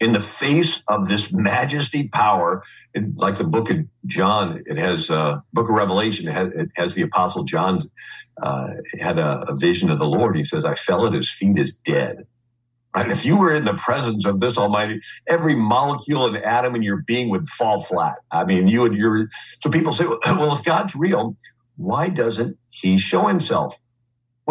in 0.00 0.12
the 0.12 0.20
face 0.20 0.82
of 0.88 1.08
this 1.08 1.32
majesty 1.32 2.08
power 2.08 2.62
like 3.16 3.36
the 3.36 3.44
book 3.44 3.70
of 3.70 3.78
john 4.06 4.62
it 4.66 4.78
has 4.78 5.10
uh 5.10 5.38
book 5.52 5.68
of 5.68 5.74
revelation 5.74 6.26
it 6.26 6.32
has, 6.32 6.48
it 6.54 6.70
has 6.76 6.94
the 6.94 7.02
apostle 7.02 7.44
john 7.44 7.80
uh, 8.42 8.68
had 8.98 9.18
a, 9.18 9.44
a, 9.50 9.54
vision 9.54 9.90
of 9.90 9.98
the 9.98 10.06
lord. 10.06 10.34
He 10.34 10.44
says 10.44 10.64
i 10.64 10.74
fell 10.74 11.06
at 11.06 11.12
his 11.12 11.30
feet 11.30 11.58
as 11.58 11.74
dead. 11.74 12.26
Right 12.96 13.10
if 13.10 13.24
you 13.24 13.38
were 13.38 13.52
in 13.52 13.66
the 13.66 13.74
presence 13.74 14.24
of 14.24 14.40
this 14.40 14.58
almighty 14.58 15.00
every 15.28 15.54
molecule 15.54 16.24
of 16.24 16.34
atom 16.34 16.74
in 16.74 16.82
your 16.82 17.02
being 17.02 17.28
would 17.28 17.46
fall 17.46 17.80
flat. 17.80 18.16
I 18.32 18.44
mean 18.44 18.66
you 18.66 18.80
would 18.80 18.94
you're 18.94 19.28
so 19.60 19.70
people 19.70 19.92
say 19.92 20.06
well 20.06 20.52
if 20.52 20.64
god's 20.64 20.96
real 20.96 21.36
why 21.76 22.08
doesn't 22.08 22.58
he 22.70 22.98
show 22.98 23.26
himself 23.26 23.78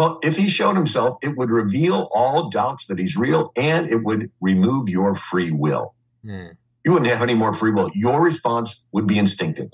well, 0.00 0.18
if 0.22 0.38
he 0.38 0.48
showed 0.48 0.76
himself, 0.76 1.18
it 1.20 1.36
would 1.36 1.50
reveal 1.50 2.08
all 2.10 2.48
doubts 2.48 2.86
that 2.86 2.98
he's 2.98 3.18
real 3.18 3.52
and 3.54 3.86
it 3.86 4.02
would 4.02 4.30
remove 4.40 4.88
your 4.88 5.14
free 5.14 5.50
will. 5.50 5.94
Mm. 6.24 6.56
You 6.86 6.92
wouldn't 6.92 7.10
have 7.10 7.20
any 7.20 7.34
more 7.34 7.52
free 7.52 7.70
will. 7.70 7.90
Your 7.92 8.22
response 8.22 8.82
would 8.92 9.06
be 9.06 9.18
instinctive. 9.18 9.68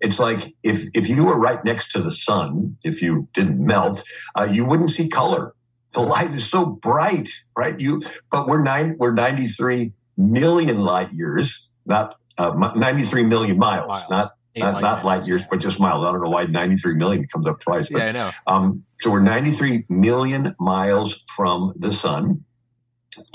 It's 0.00 0.18
like 0.18 0.54
if, 0.62 0.84
if 0.94 1.10
you 1.10 1.26
were 1.26 1.38
right 1.38 1.62
next 1.62 1.92
to 1.92 2.00
the 2.00 2.10
sun, 2.10 2.78
if 2.82 3.02
you 3.02 3.28
didn't 3.34 3.62
melt, 3.62 4.02
uh, 4.34 4.48
you 4.50 4.64
wouldn't 4.64 4.90
see 4.90 5.10
color. 5.10 5.54
The 5.92 6.00
light 6.00 6.30
is 6.30 6.50
so 6.50 6.64
bright, 6.64 7.28
right? 7.54 7.78
You, 7.78 8.00
but 8.30 8.46
we're 8.46 8.62
nine, 8.62 8.96
we're 8.98 9.12
93 9.12 9.92
million 10.16 10.80
light 10.80 11.12
years, 11.12 11.68
not 11.84 12.14
uh, 12.38 12.72
93 12.74 13.24
million 13.24 13.58
miles, 13.58 13.88
miles. 13.88 14.10
not 14.10 14.35
not, 14.56 14.74
light, 14.74 14.80
not 14.80 15.04
light 15.04 15.26
years, 15.26 15.44
but 15.44 15.60
just 15.60 15.78
miles. 15.78 16.04
I 16.04 16.12
don't 16.12 16.22
know 16.22 16.30
why 16.30 16.44
93 16.44 16.94
million 16.94 17.26
comes 17.26 17.46
up 17.46 17.60
twice. 17.60 17.90
But, 17.90 17.98
yeah, 17.98 18.08
I 18.08 18.12
know. 18.12 18.30
Um, 18.46 18.84
so 18.96 19.10
we're 19.10 19.20
93 19.20 19.84
million 19.88 20.54
miles 20.58 21.22
from 21.28 21.72
the 21.76 21.92
sun. 21.92 22.44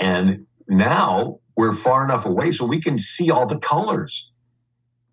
And 0.00 0.46
now 0.68 1.40
we're 1.56 1.72
far 1.72 2.04
enough 2.04 2.26
away 2.26 2.50
so 2.50 2.64
we 2.64 2.80
can 2.80 2.98
see 2.98 3.30
all 3.30 3.46
the 3.46 3.58
colors. 3.58 4.32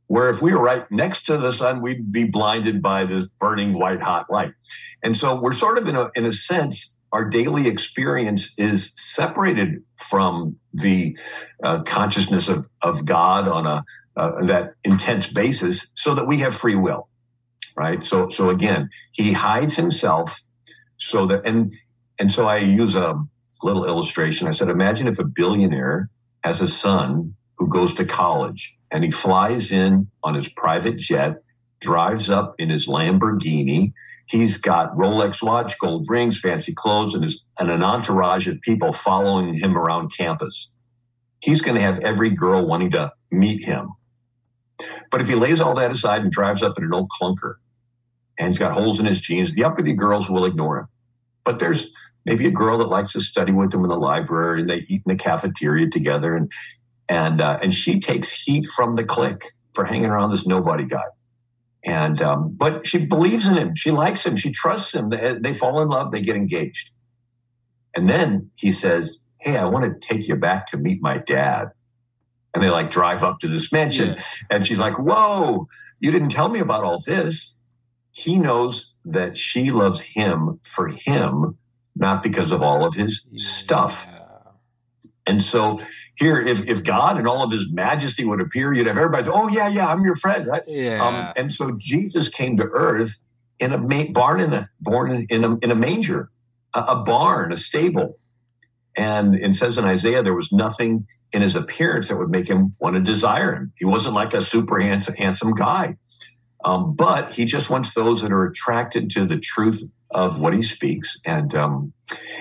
Where 0.07 0.29
if 0.29 0.41
we 0.41 0.53
were 0.53 0.63
right 0.63 0.89
next 0.89 1.25
to 1.25 1.37
the 1.37 1.51
sun, 1.51 1.81
we'd 1.81 2.11
be 2.11 2.23
blinded 2.23 2.81
by 2.81 3.05
this 3.05 3.27
burning 3.39 3.73
white 3.73 4.01
hot 4.01 4.25
light. 4.29 4.53
And 5.03 5.15
so 5.15 5.39
we're 5.39 5.51
sort 5.51 5.77
of 5.77 5.87
in 5.87 5.95
a, 5.95 6.09
in 6.15 6.25
a 6.25 6.31
sense, 6.31 6.98
our 7.11 7.25
daily 7.25 7.67
experience 7.67 8.53
is 8.57 8.91
separated 8.95 9.83
from 9.95 10.57
the 10.73 11.17
uh, 11.63 11.81
consciousness 11.83 12.47
of, 12.49 12.67
of 12.81 13.05
God 13.05 13.47
on 13.47 13.65
a 13.65 13.83
uh, 14.15 14.43
that 14.45 14.73
intense 14.83 15.31
basis, 15.31 15.89
so 15.93 16.13
that 16.13 16.27
we 16.27 16.37
have 16.37 16.53
free 16.53 16.75
will, 16.75 17.07
right? 17.75 18.03
So 18.03 18.29
so 18.29 18.49
again, 18.49 18.89
he 19.11 19.33
hides 19.33 19.77
himself 19.77 20.41
so 20.97 21.25
that 21.27 21.45
and 21.45 21.73
and 22.19 22.31
so 22.31 22.47
I 22.47 22.57
use 22.57 22.95
a 22.95 23.21
little 23.63 23.85
illustration. 23.85 24.47
I 24.47 24.51
said, 24.51 24.69
imagine 24.69 25.07
if 25.07 25.19
a 25.19 25.25
billionaire 25.25 26.09
has 26.43 26.61
a 26.61 26.67
son 26.67 27.35
who 27.57 27.67
goes 27.67 27.93
to 27.95 28.05
college 28.05 28.75
and 28.91 29.03
he 29.03 29.11
flies 29.11 29.71
in 29.71 30.09
on 30.23 30.35
his 30.35 30.49
private 30.49 30.97
jet, 30.97 31.41
drives 31.81 32.29
up 32.29 32.55
in 32.57 32.69
his 32.69 32.87
Lamborghini 32.87 33.93
He's 34.29 34.57
got 34.57 34.95
Rolex 34.95 35.41
watch, 35.41 35.77
gold 35.79 36.05
rings, 36.07 36.39
fancy 36.39 36.73
clothes, 36.73 37.15
and, 37.15 37.23
his, 37.23 37.45
and 37.59 37.71
an 37.71 37.83
entourage 37.83 38.47
of 38.47 38.61
people 38.61 38.93
following 38.93 39.55
him 39.55 39.75
around 39.75 40.11
campus. 40.15 40.71
He's 41.41 41.61
going 41.61 41.75
to 41.75 41.81
have 41.81 41.99
every 42.01 42.29
girl 42.29 42.65
wanting 42.65 42.91
to 42.91 43.11
meet 43.31 43.63
him. 43.63 43.89
But 45.09 45.21
if 45.21 45.27
he 45.27 45.35
lays 45.35 45.59
all 45.59 45.73
that 45.75 45.91
aside 45.91 46.21
and 46.21 46.31
drives 46.31 46.61
up 46.61 46.77
in 46.77 46.83
an 46.83 46.93
old 46.93 47.09
clunker 47.09 47.55
and 48.37 48.49
he's 48.49 48.59
got 48.59 48.73
holes 48.73 48.99
in 48.99 49.05
his 49.05 49.19
jeans, 49.19 49.55
the 49.55 49.63
uppity 49.63 49.93
girls 49.93 50.29
will 50.29 50.45
ignore 50.45 50.79
him. 50.79 50.87
But 51.43 51.59
there's 51.59 51.91
maybe 52.25 52.45
a 52.45 52.51
girl 52.51 52.77
that 52.77 52.87
likes 52.87 53.13
to 53.13 53.21
study 53.21 53.51
with 53.51 53.73
him 53.73 53.83
in 53.83 53.89
the 53.89 53.97
library 53.97 54.61
and 54.61 54.69
they 54.69 54.85
eat 54.87 55.01
in 55.05 55.07
the 55.07 55.15
cafeteria 55.15 55.89
together 55.89 56.35
and 56.35 56.51
and 57.09 57.41
uh, 57.41 57.57
and 57.63 57.73
she 57.73 57.99
takes 57.99 58.31
heat 58.31 58.67
from 58.67 58.95
the 58.95 59.03
clique 59.03 59.53
for 59.73 59.85
hanging 59.85 60.11
around 60.11 60.29
this 60.29 60.45
nobody 60.45 60.85
guy. 60.85 61.01
And 61.85 62.21
um, 62.21 62.55
but 62.57 62.85
she 62.85 63.05
believes 63.05 63.47
in 63.47 63.55
him. 63.55 63.75
She 63.75 63.91
likes 63.91 64.25
him. 64.25 64.35
She 64.35 64.51
trusts 64.51 64.93
him. 64.93 65.09
They, 65.09 65.33
they 65.33 65.53
fall 65.53 65.79
in 65.79 65.87
love. 65.87 66.11
They 66.11 66.21
get 66.21 66.35
engaged. 66.35 66.89
And 67.95 68.09
then 68.09 68.51
he 68.55 68.71
says, 68.71 69.25
"Hey, 69.37 69.55
I 69.55 69.65
want 69.65 69.85
to 69.85 70.07
take 70.07 70.27
you 70.27 70.35
back 70.35 70.67
to 70.67 70.77
meet 70.77 71.01
my 71.01 71.17
dad." 71.17 71.69
And 72.53 72.63
they 72.63 72.69
like 72.69 72.91
drive 72.91 73.23
up 73.23 73.39
to 73.39 73.47
this 73.47 73.71
mansion, 73.71 74.09
yeah. 74.09 74.23
and 74.49 74.67
she's 74.67 74.79
like, 74.79 74.99
"Whoa, 74.99 75.67
you 75.99 76.11
didn't 76.11 76.29
tell 76.29 76.49
me 76.49 76.59
about 76.59 76.83
all 76.83 76.99
this." 77.05 77.55
He 78.11 78.37
knows 78.37 78.95
that 79.05 79.37
she 79.37 79.71
loves 79.71 80.01
him 80.01 80.59
for 80.63 80.89
him, 80.89 81.57
not 81.95 82.21
because 82.21 82.51
of 82.51 82.61
all 82.61 82.83
of 82.83 82.95
his 82.95 83.25
yeah. 83.31 83.37
stuff. 83.37 84.09
And 85.25 85.41
so 85.41 85.79
here, 86.19 86.35
if, 86.35 86.67
if 86.67 86.83
God 86.83 87.17
and 87.17 87.27
all 87.27 87.43
of 87.43 87.51
his 87.51 87.71
majesty 87.71 88.25
would 88.25 88.41
appear, 88.41 88.73
you'd 88.73 88.87
have 88.87 88.97
everybody 88.97 89.23
say, 89.23 89.31
oh, 89.33 89.47
yeah, 89.47 89.69
yeah, 89.69 89.87
I'm 89.87 90.03
your 90.03 90.15
friend, 90.15 90.47
right? 90.47 90.63
Yeah. 90.67 91.03
Um, 91.03 91.33
and 91.37 91.53
so 91.53 91.75
Jesus 91.77 92.27
came 92.27 92.57
to 92.57 92.63
earth 92.63 93.21
in 93.57 93.71
a 93.71 93.77
ma- 93.77 94.11
barn, 94.11 94.39
in 94.41 94.53
a, 94.53 94.69
born 94.81 95.11
in, 95.11 95.27
in, 95.29 95.43
a, 95.45 95.57
in 95.59 95.71
a 95.71 95.75
manger, 95.75 96.29
a, 96.73 96.79
a 96.79 96.95
barn, 97.03 97.53
a 97.53 97.55
stable. 97.55 98.19
And 98.95 99.35
it 99.35 99.55
says 99.55 99.77
in 99.77 99.85
Isaiah, 99.85 100.21
there 100.21 100.33
was 100.33 100.51
nothing 100.51 101.07
in 101.31 101.41
his 101.41 101.55
appearance 101.55 102.09
that 102.09 102.17
would 102.17 102.29
make 102.29 102.49
him 102.49 102.75
want 102.79 102.95
to 102.95 103.01
desire 103.01 103.55
him. 103.55 103.73
He 103.77 103.85
wasn't 103.85 104.15
like 104.15 104.33
a 104.33 104.41
super 104.41 104.79
handsome, 104.79 105.15
handsome 105.15 105.53
guy. 105.53 105.95
Um, 106.65 106.95
but 106.95 107.31
he 107.31 107.45
just 107.45 107.69
wants 107.69 107.93
those 107.93 108.21
that 108.21 108.33
are 108.33 108.43
attracted 108.43 109.09
to 109.11 109.25
the 109.25 109.39
truth 109.39 109.89
of 110.11 110.41
what 110.41 110.53
he 110.53 110.61
speaks. 110.61 111.17
And 111.23 111.53
um, 111.55 111.93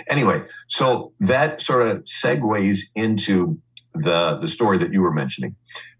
anyway, 0.08 0.42
so 0.66 1.10
that 1.20 1.60
sort 1.60 1.86
of 1.86 2.04
segues 2.04 2.80
into 2.94 3.60
the 3.94 4.38
the 4.38 4.48
story 4.48 4.78
that 4.78 4.92
you 4.92 5.02
were 5.02 5.12
mentioning. 5.12 5.56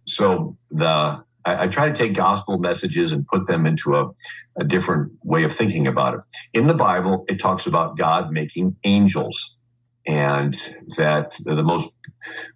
So 0.06 0.56
the 0.70 1.22
I, 1.44 1.64
I 1.64 1.68
try 1.68 1.88
to 1.88 1.94
take 1.94 2.14
gospel 2.14 2.58
messages 2.58 3.12
and 3.12 3.26
put 3.26 3.46
them 3.46 3.66
into 3.66 3.96
a, 3.96 4.10
a 4.58 4.64
different 4.64 5.12
way 5.24 5.44
of 5.44 5.52
thinking 5.52 5.86
about 5.86 6.14
it. 6.14 6.20
In 6.52 6.66
the 6.66 6.74
Bible, 6.74 7.24
it 7.28 7.38
talks 7.38 7.66
about 7.66 7.96
God 7.96 8.30
making 8.30 8.76
angels, 8.84 9.58
and 10.06 10.54
that 10.96 11.36
the 11.44 11.62
most 11.62 11.94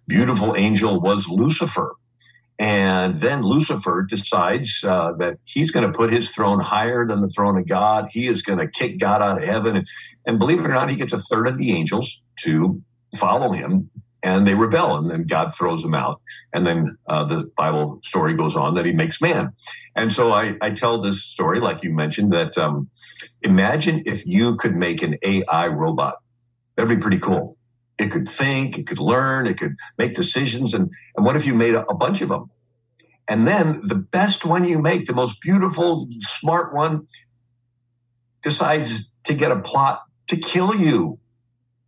beautiful 0.07 0.55
angel 0.55 0.99
was 1.01 1.27
Lucifer. 1.27 1.95
And 2.59 3.15
then 3.15 3.41
Lucifer 3.41 4.05
decides 4.07 4.83
uh, 4.83 5.13
that 5.13 5.39
he's 5.43 5.71
going 5.71 5.91
to 5.91 5.97
put 5.97 6.13
his 6.13 6.29
throne 6.29 6.59
higher 6.59 7.05
than 7.05 7.21
the 7.21 7.27
throne 7.27 7.57
of 7.57 7.67
God. 7.67 8.09
He 8.11 8.27
is 8.27 8.43
going 8.43 8.59
to 8.59 8.67
kick 8.67 8.99
God 8.99 9.21
out 9.23 9.39
of 9.39 9.43
heaven. 9.43 9.77
And, 9.77 9.87
and, 10.27 10.39
believe 10.39 10.59
it 10.59 10.65
or 10.65 10.69
not, 10.69 10.89
he 10.89 10.95
gets 10.95 11.13
a 11.13 11.17
third 11.17 11.47
of 11.47 11.57
the 11.57 11.71
angels 11.71 12.21
to 12.41 12.81
follow 13.15 13.51
him 13.51 13.89
and 14.23 14.47
they 14.47 14.55
rebel 14.55 14.95
and 14.95 15.11
then 15.11 15.23
god 15.23 15.53
throws 15.53 15.83
them 15.83 15.93
out 15.93 16.21
and 16.53 16.65
then 16.65 16.97
uh, 17.07 17.23
the 17.23 17.49
bible 17.57 17.99
story 18.03 18.33
goes 18.33 18.55
on 18.55 18.73
that 18.75 18.85
he 18.85 18.93
makes 18.93 19.21
man. 19.21 19.51
And 19.95 20.11
so 20.11 20.31
i, 20.31 20.57
I 20.61 20.71
tell 20.71 20.99
this 20.99 21.23
story 21.23 21.59
like 21.59 21.83
you 21.83 21.93
mentioned 21.93 22.31
that 22.33 22.57
um, 22.57 22.89
imagine 23.41 24.03
if 24.05 24.25
you 24.25 24.55
could 24.55 24.75
make 24.75 25.01
an 25.01 25.17
ai 25.23 25.67
robot. 25.67 26.15
That'd 26.75 26.89
be 26.89 27.01
pretty 27.01 27.19
cool. 27.19 27.57
It 27.99 28.09
could 28.09 28.27
think 28.27 28.79
it 28.79 28.87
could 28.87 28.99
learn 28.99 29.45
it 29.45 29.57
could 29.59 29.75
make 29.97 30.15
decisions 30.15 30.73
and, 30.73 30.89
and 31.15 31.25
what 31.25 31.35
if 31.35 31.45
you 31.45 31.53
made 31.53 31.75
a, 31.75 31.85
a 31.87 31.95
bunch 31.95 32.21
of 32.21 32.29
them? 32.29 32.49
And 33.27 33.47
then 33.47 33.81
the 33.87 33.95
best 33.95 34.45
one 34.45 34.65
you 34.65 34.81
make 34.81 35.05
the 35.05 35.13
most 35.13 35.41
beautiful 35.41 36.07
smart 36.19 36.73
one 36.73 37.05
decides 38.41 39.09
to 39.23 39.33
get 39.33 39.51
a 39.51 39.59
plot 39.59 40.01
to 40.27 40.35
kill 40.35 40.75
you 40.75 41.19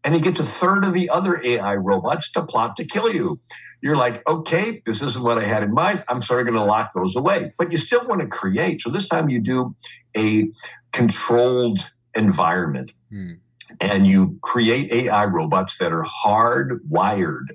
and 0.06 0.14
he 0.14 0.22
gets 0.22 0.40
a 0.40 0.44
third 0.44 0.84
of 0.84 0.94
the 0.94 1.10
other 1.10 1.42
AI 1.44 1.76
robots 1.76 2.32
to 2.34 2.44
plot 2.44 2.76
to 2.78 2.86
kill 2.86 3.12
you. 3.12 3.40
You're 3.82 3.98
like, 3.98 4.26
okay, 4.30 4.84
this 4.86 5.02
isn't 5.02 5.24
what 5.24 5.40
I 5.40 5.46
had 5.46 5.64
in 5.64 5.74
mind. 5.74 6.04
I'm 6.08 6.22
sort 6.22 6.42
of 6.42 6.54
going 6.54 6.64
to 6.64 6.66
lock 6.66 6.94
those 6.94 7.16
away. 7.16 7.54
But 7.58 7.72
you 7.72 7.78
still 7.78 8.06
want 8.08 8.22
to 8.22 8.28
create. 8.28 8.82
So 8.82 8.92
this 8.92 9.10
time 9.10 9.30
you 9.30 9.42
do 9.42 9.76
a 10.16 10.52
controlled 10.92 11.80
environment 12.16 12.94
hmm. 13.10 13.34
and 13.82 14.06
you 14.06 14.38
create 14.42 14.92
AI 14.92 15.26
robots 15.26 15.80
that 15.80 15.92
are 15.92 16.06
hardwired 16.24 17.48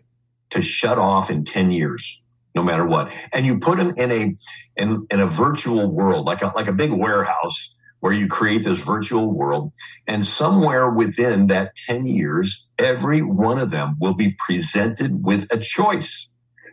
to 0.51 0.61
shut 0.61 0.99
off 0.99 1.31
in 1.31 1.45
10 1.45 1.71
years 1.71 2.21
no 2.57 2.63
matter 2.65 2.85
what 2.85 3.15
and 3.33 3.47
you 3.47 3.59
put 3.59 3.79
them 3.79 3.95
in 3.97 4.11
a 4.11 4.33
in, 4.77 5.07
in 5.11 5.21
a 5.21 5.27
virtual 5.27 5.91
world 5.91 6.27
like 6.27 6.43
a 6.43 6.53
like 6.57 6.67
a 6.67 6.73
big 6.73 6.91
warehouse 6.91 7.79
where 8.01 8.13
you 8.13 8.27
create 8.27 8.65
this 8.65 8.85
virtual 8.85 9.33
world. 9.33 9.73
And 10.07 10.25
somewhere 10.25 10.91
within 10.91 11.47
that 11.47 11.75
10 11.77 12.07
years, 12.07 12.69
every 12.79 13.21
one 13.21 13.59
of 13.59 13.71
them 13.71 13.97
will 14.01 14.15
be 14.15 14.37
presented 14.39 15.25
with 15.25 15.47
a 15.53 15.59
choice 15.59 16.31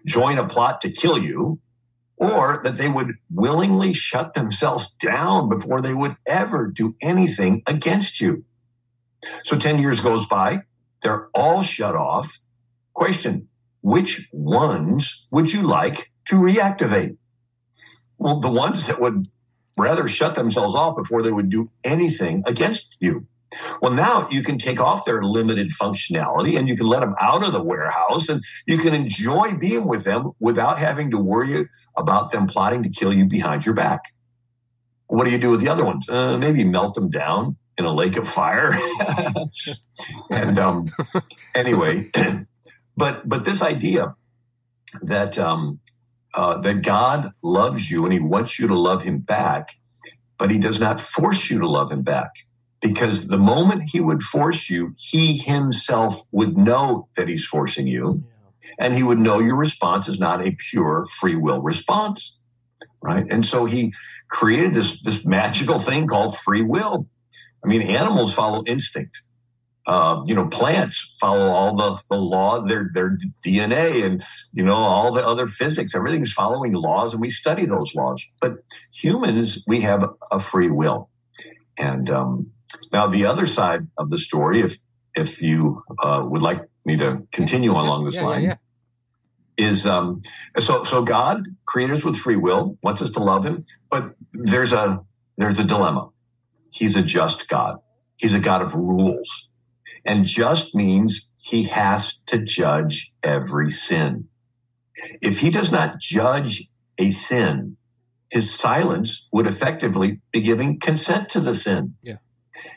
join 0.08 0.40
a 0.40 0.48
plot 0.48 0.82
to 0.82 0.90
kill 0.90 1.20
you, 1.20 1.60
or 2.16 2.62
that 2.64 2.78
they 2.78 2.90
would 2.90 3.12
willingly 3.30 3.94
shut 3.94 4.34
themselves 4.34 4.90
down 4.90 5.50
before 5.50 5.82
they 5.82 5.94
would 5.94 6.16
ever 6.26 6.66
do 6.68 6.96
anything 7.02 7.62
against 7.68 8.20
you. 8.20 8.44
So 9.44 9.58
10 9.58 9.80
years 9.80 10.00
goes 10.00 10.26
by, 10.26 10.64
they're 11.04 11.30
all 11.36 11.62
shut 11.62 11.96
off. 11.96 12.40
Question 12.94 13.50
Which 13.82 14.28
ones 14.32 15.28
would 15.30 15.54
you 15.54 15.62
like 15.62 16.12
to 16.26 16.36
reactivate? 16.36 17.18
Well, 18.18 18.40
the 18.40 18.50
ones 18.50 18.88
that 18.88 19.00
would 19.00 19.28
rather 19.78 20.08
shut 20.08 20.36
themselves 20.36 20.76
off 20.76 20.96
before 20.96 21.22
they 21.22 21.32
would 21.32 21.50
do 21.50 21.70
anything 21.84 22.44
against 22.46 22.98
you. 23.00 23.28
Well, 23.82 23.94
now 23.94 24.28
you 24.30 24.42
can 24.42 24.58
take 24.58 24.82
off 24.82 25.06
their 25.06 25.22
limited 25.22 25.70
functionality 25.70 26.58
and 26.58 26.68
you 26.68 26.76
can 26.76 26.88
let 26.88 27.00
them 27.00 27.16
out 27.22 27.46
of 27.46 27.54
the 27.54 27.64
warehouse 27.64 28.28
and 28.28 28.44
you 28.66 28.78
can 28.78 28.94
enjoy 28.94 29.54
being 29.58 29.88
with 29.88 30.04
them 30.04 30.32
without 30.40 30.80
having 30.80 31.12
to 31.12 31.18
worry 31.18 31.70
about 31.96 32.32
them 32.32 32.48
plotting 32.48 32.84
to 32.84 32.90
kill 32.90 33.14
you 33.14 33.26
behind 33.26 33.66
your 33.66 33.76
back. 33.76 34.02
What 35.08 35.24
do 35.24 35.32
you 35.32 35.38
do 35.38 35.50
with 35.50 35.62
the 35.62 35.70
other 35.70 35.86
ones? 35.86 36.10
Uh, 36.10 36.38
maybe 36.38 36.66
melt 36.66 36.94
them 36.96 37.10
down 37.10 37.56
in 37.78 37.86
a 37.86 37.94
lake 37.94 38.18
of 38.18 38.28
fire. 38.28 38.74
and 40.30 40.58
um, 40.60 40.90
anyway, 41.56 42.12
but 42.98 43.28
but 43.28 43.46
this 43.46 43.62
idea 43.62 44.16
that 45.02 45.38
um, 45.38 45.80
uh, 46.38 46.56
that 46.60 46.84
God 46.84 47.32
loves 47.44 47.90
you 47.90 48.06
and 48.06 48.14
He 48.14 48.20
wants 48.20 48.60
you 48.60 48.68
to 48.68 48.76
love 48.78 49.02
Him 49.02 49.20
back, 49.20 49.76
but 50.38 50.52
He 50.52 50.60
does 50.60 50.80
not 50.80 51.02
force 51.02 51.50
you 51.50 51.60
to 51.60 51.68
love 51.68 51.92
Him 51.92 52.04
back. 52.04 52.30
Because 52.80 53.28
the 53.28 53.40
moment 53.40 53.90
He 53.92 54.00
would 54.00 54.22
force 54.22 54.70
you, 54.70 54.94
He 54.98 55.38
Himself 55.38 56.22
would 56.32 56.56
know 56.56 57.10
that 57.18 57.28
He's 57.28 57.46
forcing 57.46 57.88
you, 57.88 58.24
and 58.78 58.94
He 58.94 59.02
would 59.02 59.20
know 59.20 59.40
your 59.40 59.56
response 59.56 60.08
is 60.08 60.20
not 60.20 60.46
a 60.46 60.56
pure 60.70 61.04
free 61.06 61.36
will 61.36 61.60
response, 61.60 62.40
right? 63.02 63.26
And 63.32 63.44
so 63.44 63.66
He 63.66 63.92
created 64.30 64.74
this 64.74 65.02
this 65.02 65.26
magical 65.26 65.80
thing 65.80 66.06
called 66.06 66.38
free 66.38 66.62
will. 66.62 67.08
I 67.66 67.68
mean, 67.68 67.82
animals 67.82 68.36
follow 68.36 68.64
instinct. 68.68 69.24
Uh, 69.88 70.22
you 70.26 70.36
know, 70.36 70.46
plants 70.48 71.16
follow 71.18 71.48
all 71.48 71.74
the, 71.74 71.98
the 72.10 72.18
law, 72.18 72.60
their 72.62 72.90
their 72.94 73.18
DNA, 73.46 74.04
and 74.04 74.22
you 74.52 74.62
know 74.62 74.76
all 74.76 75.14
the 75.14 75.26
other 75.26 75.48
physics. 75.48 75.96
Everything's 75.96 76.34
following 76.34 76.74
laws, 76.74 77.14
and 77.14 77.22
we 77.22 77.30
study 77.30 77.66
those 77.66 77.96
laws. 77.96 78.26
But 78.42 78.56
humans, 78.94 79.64
we 79.66 79.80
have 79.82 80.04
a 80.30 80.40
free 80.40 80.70
will. 80.70 81.10
And 81.78 82.10
um, 82.10 82.52
now 82.92 83.08
the 83.08 83.26
other 83.26 83.46
side 83.46 83.88
of 83.98 84.10
the 84.10 84.18
story, 84.18 84.62
if 84.62 84.78
if 85.16 85.42
you 85.42 85.84
uh, 86.00 86.22
would 86.28 86.42
like 86.42 86.64
me 86.86 86.98
to 86.98 87.24
continue 87.32 87.74
yeah, 87.74 87.82
along 87.82 88.04
this 88.04 88.18
yeah, 88.18 88.24
line, 88.24 88.44
yeah, 88.44 88.56
is 89.58 89.88
um, 89.88 90.22
so 90.60 90.84
so 90.84 91.02
God 91.02 91.42
created 91.66 91.94
us 91.94 92.04
with 92.04 92.18
free 92.18 92.36
will, 92.36 92.78
wants 92.84 93.02
us 93.02 93.10
to 93.12 93.20
love 93.20 93.46
Him, 93.46 93.64
but 93.90 94.16
there's 94.34 94.74
a 94.74 95.02
there's 95.38 95.60
a 95.60 95.64
dilemma. 95.64 96.10
He's 96.72 96.96
a 96.98 97.02
just 97.02 97.48
God. 97.48 97.78
He's 98.18 98.34
a 98.34 98.40
God 98.40 98.62
of 98.62 98.74
rules. 98.74 99.47
And 100.08 100.26
just 100.26 100.74
means 100.74 101.30
he 101.44 101.64
has 101.64 102.18
to 102.28 102.40
judge 102.40 103.14
every 103.22 103.70
sin. 103.70 104.28
If 105.22 105.42
he 105.42 105.50
does 105.50 105.72
not 105.72 106.00
judge 106.00 106.64
a 106.98 107.12
sin, 107.12 107.78
his 108.30 108.54
silence 108.54 109.28
would 109.32 109.48
effectively 109.48 110.20
be 110.32 110.42
giving 110.42 110.80
consent 110.80 111.30
to 111.30 111.40
the 111.40 111.54
sin. 111.54 111.96
Yeah. 112.02 112.18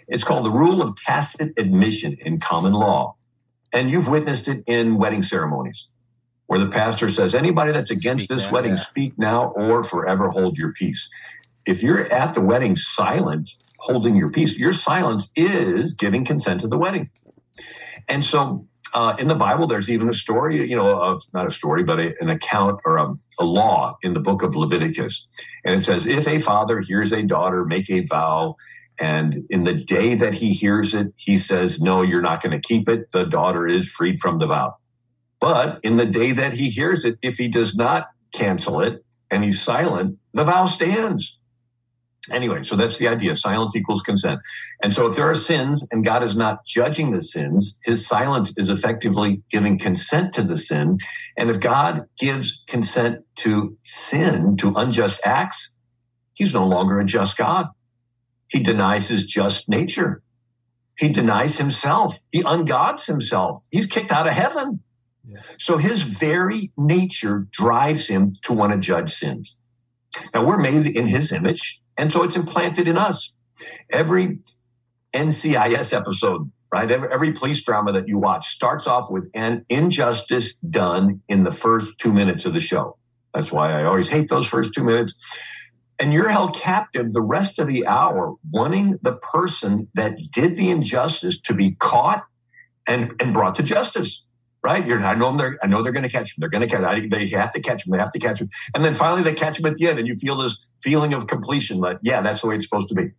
It's 0.09 0.25
called 0.25 0.45
the 0.45 0.51
rule 0.51 0.83
of 0.83 0.97
tacit 0.97 1.59
admission 1.59 2.17
in 2.21 2.39
common 2.41 2.73
law. 2.73 3.17
And 3.73 3.91
you've 3.91 4.09
witnessed 4.09 4.49
it 4.49 4.63
in 4.67 4.97
wedding 4.97 5.23
ceremonies 5.23 5.89
where 6.47 6.59
the 6.59 6.69
pastor 6.69 7.09
says, 7.09 7.33
anybody 7.33 7.71
that's 7.71 7.93
against 7.93 8.25
speak 8.25 8.37
this 8.37 8.47
now, 8.47 8.53
wedding, 8.53 8.73
yeah. 8.73 8.77
speak 8.77 9.17
now 9.17 9.53
or 9.53 9.85
forever 9.85 10.31
hold 10.31 10.59
your 10.59 10.73
peace. 10.73 11.09
If 11.65 11.81
you're 11.81 12.13
at 12.13 12.35
the 12.35 12.41
wedding 12.41 12.75
silent, 12.75 13.51
holding 13.79 14.17
your 14.17 14.31
peace, 14.31 14.59
your 14.59 14.73
silence 14.73 15.33
is 15.37 15.95
giving 15.95 16.25
consent 16.25 16.61
to 16.63 16.69
the 16.69 16.77
wedding. 16.77 17.09
And 18.09 18.25
so 18.25 18.67
uh, 18.95 19.15
in 19.19 19.29
the 19.29 19.35
Bible, 19.35 19.67
there's 19.67 19.91
even 19.91 20.09
a 20.09 20.15
story, 20.15 20.69
you 20.69 20.77
know, 20.77 21.01
uh, 21.01 21.21
not 21.33 21.47
a 21.47 21.51
story, 21.51 21.83
but 21.83 22.01
a, 22.01 22.15
an 22.21 22.29
account 22.29 22.81
or 22.85 22.97
a, 22.97 23.13
a, 23.39 23.45
law 23.45 23.97
in 24.03 24.15
the 24.15 24.21
book 24.21 24.43
of 24.43 24.57
Leviticus. 24.57 25.27
And 25.65 25.81
it 25.81 25.85
says, 25.85 26.07
if 26.07 26.27
a 26.27 26.41
father 26.41 26.81
hears 26.81 27.13
a 27.13 27.23
daughter 27.23 27.65
make 27.65 27.89
a 27.91 28.01
vow, 28.01 28.57
and 28.99 29.45
in 29.49 29.65
the 29.65 29.75
day 29.75 30.15
that 30.15 30.35
he 30.35 30.53
hears 30.53 30.95
it, 30.95 31.09
he 31.17 31.39
says, 31.39 31.81
no, 31.81 32.03
you're 32.03 32.21
not 32.21 32.43
going 32.43 32.53
to 32.53 32.69
keep 32.69 32.89
it, 32.89 33.11
the 33.13 33.25
daughter 33.25 33.67
is 33.67 33.91
freed 33.91 34.21
from 34.21 34.39
the 34.39 34.47
vow. 34.47 34.75
But 35.41 35.81
in 35.83 35.97
the 35.97 36.07
day 36.07 36.33
that 36.33 36.53
he 36.53 36.69
hears 36.69 37.05
it, 37.05 37.17
if 37.23 37.39
he 37.39 37.49
does 37.49 37.75
not 37.75 38.09
cancel 38.35 38.81
it 38.81 39.03
and 39.31 39.43
he's 39.43 39.63
silent, 39.63 40.19
the 40.35 40.45
vow 40.45 40.67
stands. 40.67 41.40
Anyway, 42.31 42.63
so 42.63 42.77
that's 42.77 42.99
the 42.99 43.09
idea. 43.09 43.35
Silence 43.35 43.75
equals 43.75 44.03
consent. 44.03 44.41
And 44.83 44.93
so 44.93 45.07
if 45.07 45.17
there 45.17 45.29
are 45.31 45.35
sins 45.35 45.87
and 45.91 46.05
God 46.05 46.23
is 46.23 46.37
not 46.37 46.67
judging 46.67 47.13
the 47.13 47.21
sins, 47.21 47.79
his 47.83 48.07
silence 48.07 48.57
is 48.59 48.69
effectively 48.69 49.43
giving 49.51 49.79
consent 49.79 50.35
to 50.35 50.43
the 50.43 50.59
sin. 50.59 50.99
And 51.39 51.49
if 51.49 51.61
God 51.61 52.05
gives 52.19 52.63
consent 52.69 53.25
to 53.37 53.77
sin, 53.83 54.57
to 54.59 54.75
unjust 54.77 55.21
acts, 55.25 55.75
he's 56.35 56.53
no 56.53 56.67
longer 56.67 57.01
a 57.01 57.05
just 57.07 57.39
God. 57.39 57.69
He 58.49 58.61
denies 58.61 59.09
his 59.09 59.27
just 59.27 59.69
nature. 59.69 60.23
He 60.99 61.09
denies 61.09 61.57
himself. 61.57 62.19
He 62.33 62.43
ungods 62.43 63.07
himself. 63.07 63.63
He's 63.71 63.87
kicked 63.87 64.13
out 64.13 64.27
of 64.27 64.35
heaven. 64.35 64.81
Yeah. 65.27 65.41
So 65.59 65.79
his 65.79 66.03
very 66.03 66.73
nature 66.77 67.47
drives 67.51 68.09
him 68.09 68.33
to 68.43 68.53
want 68.53 68.73
to 68.73 68.79
judge 68.79 69.13
sins. 69.13 69.57
Now 70.35 70.45
we're 70.45 70.59
made 70.59 70.87
in 70.87 71.07
his 71.07 71.33
image. 71.33 71.81
And 72.01 72.11
so 72.11 72.23
it's 72.23 72.35
implanted 72.35 72.89
in 72.89 72.97
us. 72.97 73.35
Every 73.91 74.39
NCIS 75.15 75.95
episode, 75.95 76.51
right? 76.73 76.91
Every, 76.91 77.13
every, 77.13 77.33
police 77.33 77.63
drama 77.63 77.93
that 77.93 78.09
you 78.09 78.17
watch 78.17 78.47
starts 78.47 78.87
off 78.87 79.11
with 79.11 79.29
an 79.35 79.67
injustice 79.69 80.55
done 80.57 81.21
in 81.29 81.45
the 81.45 81.53
first 81.53 81.99
two 81.99 82.15
minutes 82.15 82.47
of 82.47 82.55
the 82.55 82.61
show. 82.61 82.97
That's 83.35 83.53
why 83.53 83.79
I 83.79 83.85
always 83.85 84.09
hate 84.09 84.31
those 84.31 84.47
first 84.47 84.73
two 84.73 84.83
minutes. 84.83 85.37
And 86.01 86.15
you're 86.15 86.31
held 86.31 86.55
captive 86.55 87.13
the 87.13 87.21
rest 87.21 87.59
of 87.59 87.67
the 87.67 87.87
hour, 87.87 88.35
wanting 88.51 88.97
the 89.03 89.17
person 89.17 89.89
that 89.93 90.19
did 90.31 90.57
the 90.57 90.71
injustice 90.71 91.39
to 91.41 91.55
be 91.55 91.73
caught 91.73 92.23
and, 92.89 93.13
and 93.21 93.35
brought 93.35 93.57
to 93.57 93.63
justice 93.63 94.25
right? 94.63 94.87
You're, 94.87 95.01
I 95.01 95.15
know 95.15 95.37
they're, 95.37 95.57
I 95.63 95.67
know 95.67 95.83
they're 95.83 95.93
going 95.93 96.05
to 96.05 96.11
catch 96.11 96.33
him. 96.33 96.37
They're 96.39 96.51
going 96.51 96.67
to 96.67 96.69
catch. 96.69 96.85
I, 96.85 97.07
they 97.07 97.29
have 97.29 97.53
to 97.53 97.61
catch 97.61 97.87
him. 97.87 97.93
They 97.93 97.99
have 97.99 98.11
to 98.11 98.19
catch 98.19 98.41
him. 98.41 98.49
And 98.75 98.85
then 98.85 98.95
finally, 98.95 99.23
they 99.23 99.35
catch 99.35 99.59
him 99.59 99.67
at 99.67 99.77
the 99.77 99.87
end, 99.87 99.99
and 99.99 100.07
you 100.07 100.15
feel 100.15 100.37
this 100.37 100.71
feeling 100.81 101.15
of 101.15 101.27
completion. 101.27 101.81
That 101.81 101.99
yeah, 102.03 102.21
that's 102.21 102.43
the 102.43 102.49
way 102.49 102.57
it's 102.57 102.67
supposed 102.67 102.89
to 102.89 102.95
be. 102.95 103.11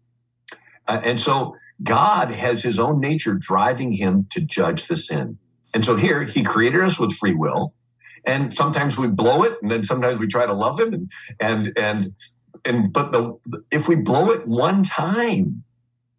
Uh, 0.87 1.01
and 1.03 1.19
so 1.19 1.55
God 1.83 2.31
has 2.31 2.63
His 2.63 2.79
own 2.79 2.99
nature 2.99 3.35
driving 3.35 3.93
Him 3.93 4.27
to 4.31 4.41
judge 4.41 4.87
the 4.87 4.95
sin. 4.95 5.37
And 5.73 5.83
so 5.83 5.95
here 5.95 6.23
He 6.23 6.43
created 6.43 6.81
us 6.81 6.99
with 6.99 7.13
free 7.13 7.33
will, 7.33 7.73
and 8.25 8.53
sometimes 8.53 8.97
we 8.97 9.07
blow 9.07 9.43
it, 9.43 9.57
and 9.61 9.71
then 9.71 9.83
sometimes 9.83 10.19
we 10.19 10.27
try 10.27 10.45
to 10.45 10.53
love 10.53 10.79
Him, 10.79 10.93
and 10.93 11.09
and 11.39 11.73
and 11.77 12.13
and 12.65 12.93
but 12.93 13.11
the 13.11 13.37
if 13.71 13.87
we 13.87 13.95
blow 13.95 14.29
it 14.31 14.47
one 14.47 14.83
time, 14.83 15.63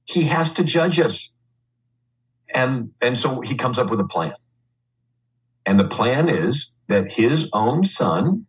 He 0.04 0.24
has 0.24 0.50
to 0.54 0.64
judge 0.64 0.98
us. 0.98 1.32
And 2.54 2.90
and 3.00 3.16
so 3.16 3.40
He 3.40 3.54
comes 3.54 3.78
up 3.78 3.90
with 3.90 4.00
a 4.00 4.06
plan 4.06 4.34
and 5.66 5.78
the 5.78 5.88
plan 5.88 6.28
is 6.28 6.70
that 6.88 7.12
his 7.12 7.48
own 7.52 7.84
son 7.84 8.46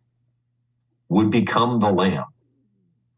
would 1.08 1.30
become 1.30 1.80
the 1.80 1.90
lamb. 1.90 2.24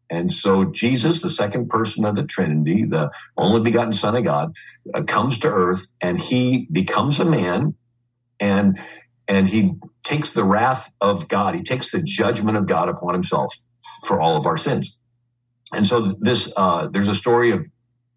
And 0.09 0.31
so 0.31 0.65
Jesus, 0.65 1.21
the 1.21 1.29
second 1.29 1.69
person 1.69 2.05
of 2.05 2.15
the 2.15 2.23
Trinity, 2.23 2.85
the 2.85 3.11
only 3.35 3.61
begotten 3.61 3.91
Son 3.91 4.15
of 4.15 4.23
God, 4.23 4.53
uh, 4.93 5.03
comes 5.03 5.37
to 5.39 5.49
earth 5.49 5.87
and 5.99 6.19
he 6.19 6.67
becomes 6.71 7.19
a 7.19 7.25
man 7.25 7.75
and 8.39 8.79
and 9.27 9.49
he 9.49 9.73
takes 10.05 10.33
the 10.33 10.45
wrath 10.45 10.89
of 11.01 11.27
God. 11.27 11.55
He 11.55 11.63
takes 11.63 11.91
the 11.91 12.01
judgment 12.01 12.55
of 12.55 12.65
God 12.65 12.87
upon 12.87 13.13
himself 13.13 13.53
for 14.05 14.21
all 14.21 14.37
of 14.37 14.45
our 14.45 14.55
sins. 14.55 14.97
And 15.73 15.85
so 15.85 15.99
this 16.19 16.53
uh, 16.55 16.87
there's 16.87 17.09
a 17.09 17.15
story 17.15 17.51
of 17.51 17.67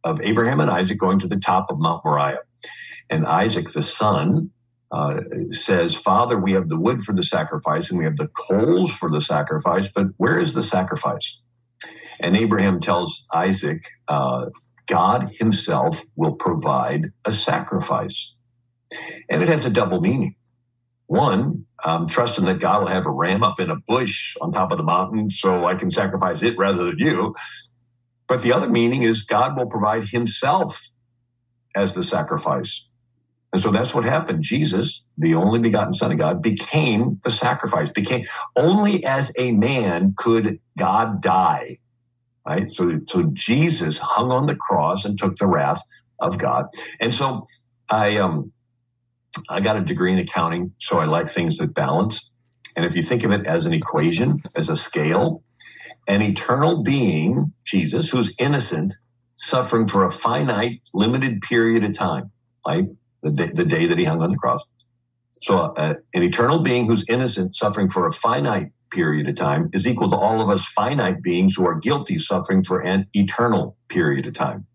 of 0.04 0.20
Abraham 0.20 0.60
and 0.60 0.70
Isaac 0.70 0.98
going 0.98 1.18
to 1.18 1.26
the 1.26 1.38
top 1.38 1.70
of 1.70 1.80
Mount 1.80 2.02
Moriah. 2.04 2.38
And 3.10 3.26
Isaac, 3.26 3.68
the 3.70 3.82
son, 3.82 4.50
uh, 4.92 5.20
says, 5.50 5.94
Father, 5.94 6.38
we 6.38 6.52
have 6.52 6.68
the 6.68 6.78
wood 6.78 7.02
for 7.02 7.14
the 7.14 7.22
sacrifice 7.22 7.90
and 7.90 7.98
we 7.98 8.04
have 8.04 8.16
the 8.16 8.28
coals 8.28 8.94
for 8.94 9.10
the 9.10 9.20
sacrifice, 9.20 9.90
but 9.92 10.06
where 10.16 10.38
is 10.38 10.54
the 10.54 10.62
sacrifice? 10.62 11.40
And 12.20 12.36
Abraham 12.36 12.80
tells 12.80 13.26
Isaac, 13.32 13.84
uh, 14.08 14.46
God 14.86 15.30
himself 15.38 16.02
will 16.16 16.34
provide 16.34 17.06
a 17.24 17.32
sacrifice. 17.32 18.36
And 19.28 19.42
it 19.42 19.48
has 19.48 19.64
a 19.64 19.70
double 19.70 20.00
meaning. 20.00 20.34
One, 21.06 21.66
I'm 21.82 22.06
trusting 22.06 22.44
that 22.44 22.60
God 22.60 22.82
will 22.82 22.88
have 22.88 23.06
a 23.06 23.10
ram 23.10 23.42
up 23.42 23.60
in 23.60 23.70
a 23.70 23.76
bush 23.76 24.36
on 24.40 24.52
top 24.52 24.70
of 24.70 24.78
the 24.78 24.84
mountain 24.84 25.30
so 25.30 25.66
I 25.66 25.74
can 25.74 25.90
sacrifice 25.90 26.42
it 26.42 26.56
rather 26.58 26.84
than 26.84 26.98
you. 26.98 27.34
But 28.28 28.42
the 28.42 28.52
other 28.52 28.68
meaning 28.68 29.02
is 29.02 29.22
God 29.22 29.56
will 29.56 29.66
provide 29.66 30.04
himself 30.04 30.90
as 31.74 31.94
the 31.94 32.02
sacrifice. 32.02 32.88
And 33.52 33.60
so 33.60 33.70
that's 33.70 33.94
what 33.94 34.04
happened. 34.04 34.44
Jesus, 34.44 35.06
the 35.18 35.34
only 35.34 35.58
begotten 35.58 35.94
Son 35.94 36.12
of 36.12 36.18
God, 36.18 36.42
became 36.42 37.20
the 37.24 37.30
sacrifice, 37.30 37.90
became 37.90 38.24
only 38.56 39.04
as 39.04 39.32
a 39.38 39.52
man 39.52 40.14
could 40.16 40.60
God 40.78 41.20
die. 41.20 41.78
Right? 42.46 42.70
So, 42.70 43.00
so 43.06 43.30
Jesus 43.32 43.98
hung 43.98 44.30
on 44.30 44.46
the 44.46 44.56
cross 44.56 45.04
and 45.04 45.18
took 45.18 45.36
the 45.36 45.46
wrath 45.46 45.82
of 46.20 46.38
God. 46.38 46.66
And 47.00 47.14
so 47.14 47.44
I 47.88 48.16
um 48.18 48.52
I 49.48 49.60
got 49.60 49.76
a 49.76 49.80
degree 49.80 50.12
in 50.12 50.18
accounting, 50.18 50.74
so 50.78 50.98
I 50.98 51.04
like 51.04 51.28
things 51.28 51.58
that 51.58 51.74
balance. 51.74 52.30
And 52.76 52.84
if 52.84 52.96
you 52.96 53.02
think 53.02 53.24
of 53.24 53.30
it 53.32 53.46
as 53.46 53.66
an 53.66 53.72
equation, 53.72 54.42
as 54.56 54.68
a 54.68 54.76
scale, 54.76 55.42
an 56.08 56.22
eternal 56.22 56.82
being, 56.82 57.52
Jesus, 57.64 58.10
who's 58.10 58.34
innocent, 58.38 58.94
suffering 59.34 59.86
for 59.86 60.04
a 60.04 60.10
finite, 60.10 60.82
limited 60.92 61.40
period 61.42 61.84
of 61.84 61.96
time, 61.96 62.30
like 62.64 62.86
the 63.22 63.30
day, 63.30 63.50
the 63.52 63.64
day 63.64 63.86
that 63.86 63.98
he 63.98 64.04
hung 64.04 64.22
on 64.22 64.30
the 64.30 64.36
cross. 64.36 64.64
So, 65.32 65.58
uh, 65.58 65.94
an 66.12 66.22
eternal 66.22 66.60
being 66.60 66.86
who's 66.86 67.04
innocent, 67.08 67.54
suffering 67.54 67.88
for 67.88 68.06
a 68.06 68.12
finite 68.12 68.72
period 68.90 69.28
of 69.28 69.36
time, 69.36 69.70
is 69.72 69.86
equal 69.86 70.10
to 70.10 70.16
all 70.16 70.42
of 70.42 70.50
us 70.50 70.66
finite 70.66 71.22
beings 71.22 71.54
who 71.56 71.66
are 71.66 71.78
guilty, 71.78 72.18
suffering 72.18 72.62
for 72.62 72.80
an 72.80 73.06
eternal 73.12 73.76
period 73.88 74.26
of 74.26 74.34
time. 74.34 74.66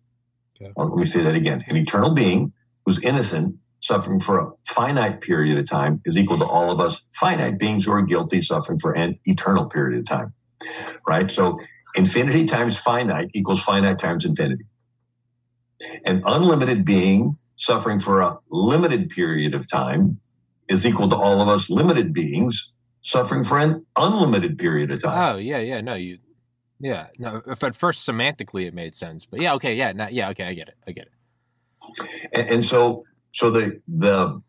Okay. 0.60 0.72
Well, 0.76 0.90
let 0.90 0.98
me 0.98 1.06
say 1.06 1.22
that 1.22 1.36
again. 1.36 1.64
An 1.68 1.76
eternal 1.76 2.12
being 2.12 2.54
who's 2.86 3.04
innocent, 3.04 3.58
suffering 3.82 4.20
for 4.20 4.40
a 4.40 4.52
finite 4.66 5.22
period 5.22 5.58
of 5.58 5.68
time, 5.68 6.02
is 6.06 6.18
equal 6.18 6.38
to 6.38 6.46
all 6.46 6.72
of 6.72 6.80
us 6.80 7.08
finite 7.14 7.60
beings 7.60 7.86
who 7.86 7.92
are 7.92 8.02
guilty, 8.02 8.42
suffering 8.42 8.80
for 8.80 8.96
an 8.96 9.20
eternal 9.26 9.66
period 9.66 10.00
of 10.00 10.06
time. 10.06 10.34
Right? 11.08 11.30
So, 11.30 11.60
infinity 11.96 12.46
times 12.46 12.78
finite 12.78 13.30
equals 13.34 13.62
finite 13.62 14.00
times 14.00 14.26
infinity. 14.26 14.66
An 16.06 16.24
unlimited 16.26 16.86
being 16.86 17.38
suffering 17.56 18.00
for 18.00 18.22
a 18.22 18.38
limited 18.50 19.10
period 19.10 19.54
of 19.54 19.70
time 19.70 20.20
is 20.68 20.86
equal 20.86 21.10
to 21.10 21.16
all 21.16 21.42
of 21.42 21.48
us 21.48 21.70
limited 21.70 22.14
beings 22.14 22.74
suffering 23.02 23.44
for 23.44 23.60
an 23.60 23.86
unlimited 23.98 24.58
period 24.58 24.92
of 24.92 25.02
time. 25.02 25.36
Oh 25.36 25.38
yeah, 25.38 25.60
yeah, 25.60 25.82
no, 25.82 25.94
you, 25.94 26.18
yeah, 26.80 27.08
no. 27.20 27.42
If 27.46 27.64
at 27.64 27.76
first 27.76 28.08
semantically 28.08 28.66
it 28.66 28.74
made 28.74 28.96
sense, 28.96 29.26
but 29.26 29.40
yeah, 29.40 29.54
okay, 29.54 29.76
yeah, 29.76 29.92
not, 29.92 30.14
yeah, 30.14 30.30
okay, 30.30 30.46
I 30.46 30.54
get 30.54 30.70
it, 30.70 30.76
I 30.88 30.92
get 30.92 31.08
it. 31.08 32.30
And, 32.34 32.50
and 32.50 32.66
so, 32.66 33.06
so 33.32 33.52
the 33.52 33.82
the 33.88 34.42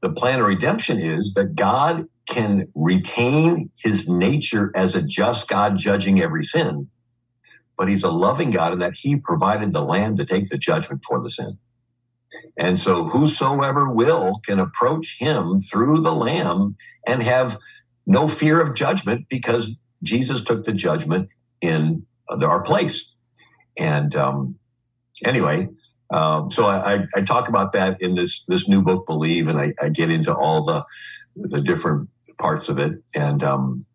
the 0.00 0.12
plan 0.12 0.40
of 0.40 0.46
redemption 0.46 0.98
is 0.98 1.34
that 1.34 1.54
God 1.54 2.06
can 2.26 2.68
retain 2.74 3.70
His 3.78 4.08
nature 4.08 4.72
as 4.74 4.94
a 4.94 5.02
just 5.02 5.48
God, 5.48 5.76
judging 5.76 6.20
every 6.20 6.42
sin, 6.42 6.88
but 7.76 7.88
He's 7.88 8.04
a 8.04 8.10
loving 8.10 8.50
God 8.50 8.72
in 8.72 8.78
that 8.78 8.94
He 8.94 9.16
provided 9.16 9.72
the 9.72 9.82
Lamb 9.82 10.16
to 10.16 10.24
take 10.24 10.48
the 10.48 10.58
judgment 10.58 11.04
for 11.06 11.22
the 11.22 11.30
sin. 11.30 11.58
And 12.56 12.78
so 12.78 13.04
whosoever 13.04 13.90
will 13.90 14.40
can 14.44 14.58
approach 14.58 15.16
him 15.18 15.58
through 15.58 16.00
the 16.00 16.12
Lamb 16.12 16.76
and 17.06 17.22
have 17.22 17.56
no 18.06 18.28
fear 18.28 18.60
of 18.60 18.74
judgment 18.74 19.28
because 19.28 19.80
Jesus 20.02 20.42
took 20.42 20.64
the 20.64 20.72
judgment 20.72 21.28
in 21.60 22.06
our 22.28 22.62
place. 22.62 23.14
And 23.78 24.14
um, 24.14 24.56
anyway, 25.24 25.68
um, 26.10 26.50
so 26.50 26.66
I, 26.66 27.06
I, 27.14 27.20
talk 27.22 27.48
about 27.48 27.72
that 27.72 28.02
in 28.02 28.16
this 28.16 28.44
this 28.46 28.68
new 28.68 28.82
book, 28.82 29.06
Believe, 29.06 29.46
and 29.46 29.60
I, 29.60 29.72
I 29.80 29.90
get 29.90 30.10
into 30.10 30.34
all 30.34 30.64
the 30.64 30.84
the 31.36 31.60
different 31.60 32.08
parts 32.38 32.68
of 32.68 32.78
it. 32.78 33.00
And 33.14 33.42
um, 33.44 33.86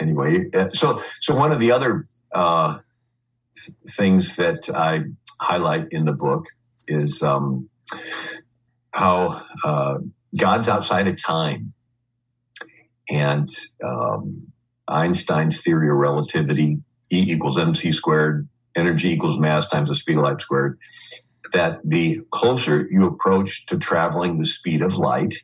anyway, 0.00 0.50
uh, 0.52 0.70
so 0.70 1.02
so 1.20 1.36
one 1.36 1.52
of 1.52 1.60
the 1.60 1.70
other 1.70 2.04
uh, 2.34 2.78
th- 3.54 3.76
things 3.88 4.36
that 4.36 4.68
I 4.70 5.04
highlight 5.40 5.88
in 5.92 6.04
the 6.04 6.12
book 6.12 6.46
is 6.90 7.22
um, 7.22 7.70
how 8.92 9.44
uh, 9.64 9.98
God's 10.38 10.68
outside 10.68 11.08
of 11.08 11.22
time. 11.22 11.72
And 13.10 13.48
um, 13.84 14.48
Einstein's 14.88 15.62
theory 15.62 15.88
of 15.90 15.96
relativity, 15.96 16.82
E 17.12 17.32
equals 17.32 17.58
mc 17.58 17.92
squared, 17.92 18.48
energy 18.76 19.10
equals 19.10 19.38
mass 19.38 19.68
times 19.68 19.88
the 19.88 19.94
speed 19.94 20.16
of 20.16 20.24
light 20.24 20.40
squared, 20.40 20.78
that 21.52 21.80
the 21.84 22.20
closer 22.30 22.86
you 22.90 23.06
approach 23.06 23.66
to 23.66 23.78
traveling 23.78 24.38
the 24.38 24.46
speed 24.46 24.82
of 24.82 24.96
light, 24.96 25.34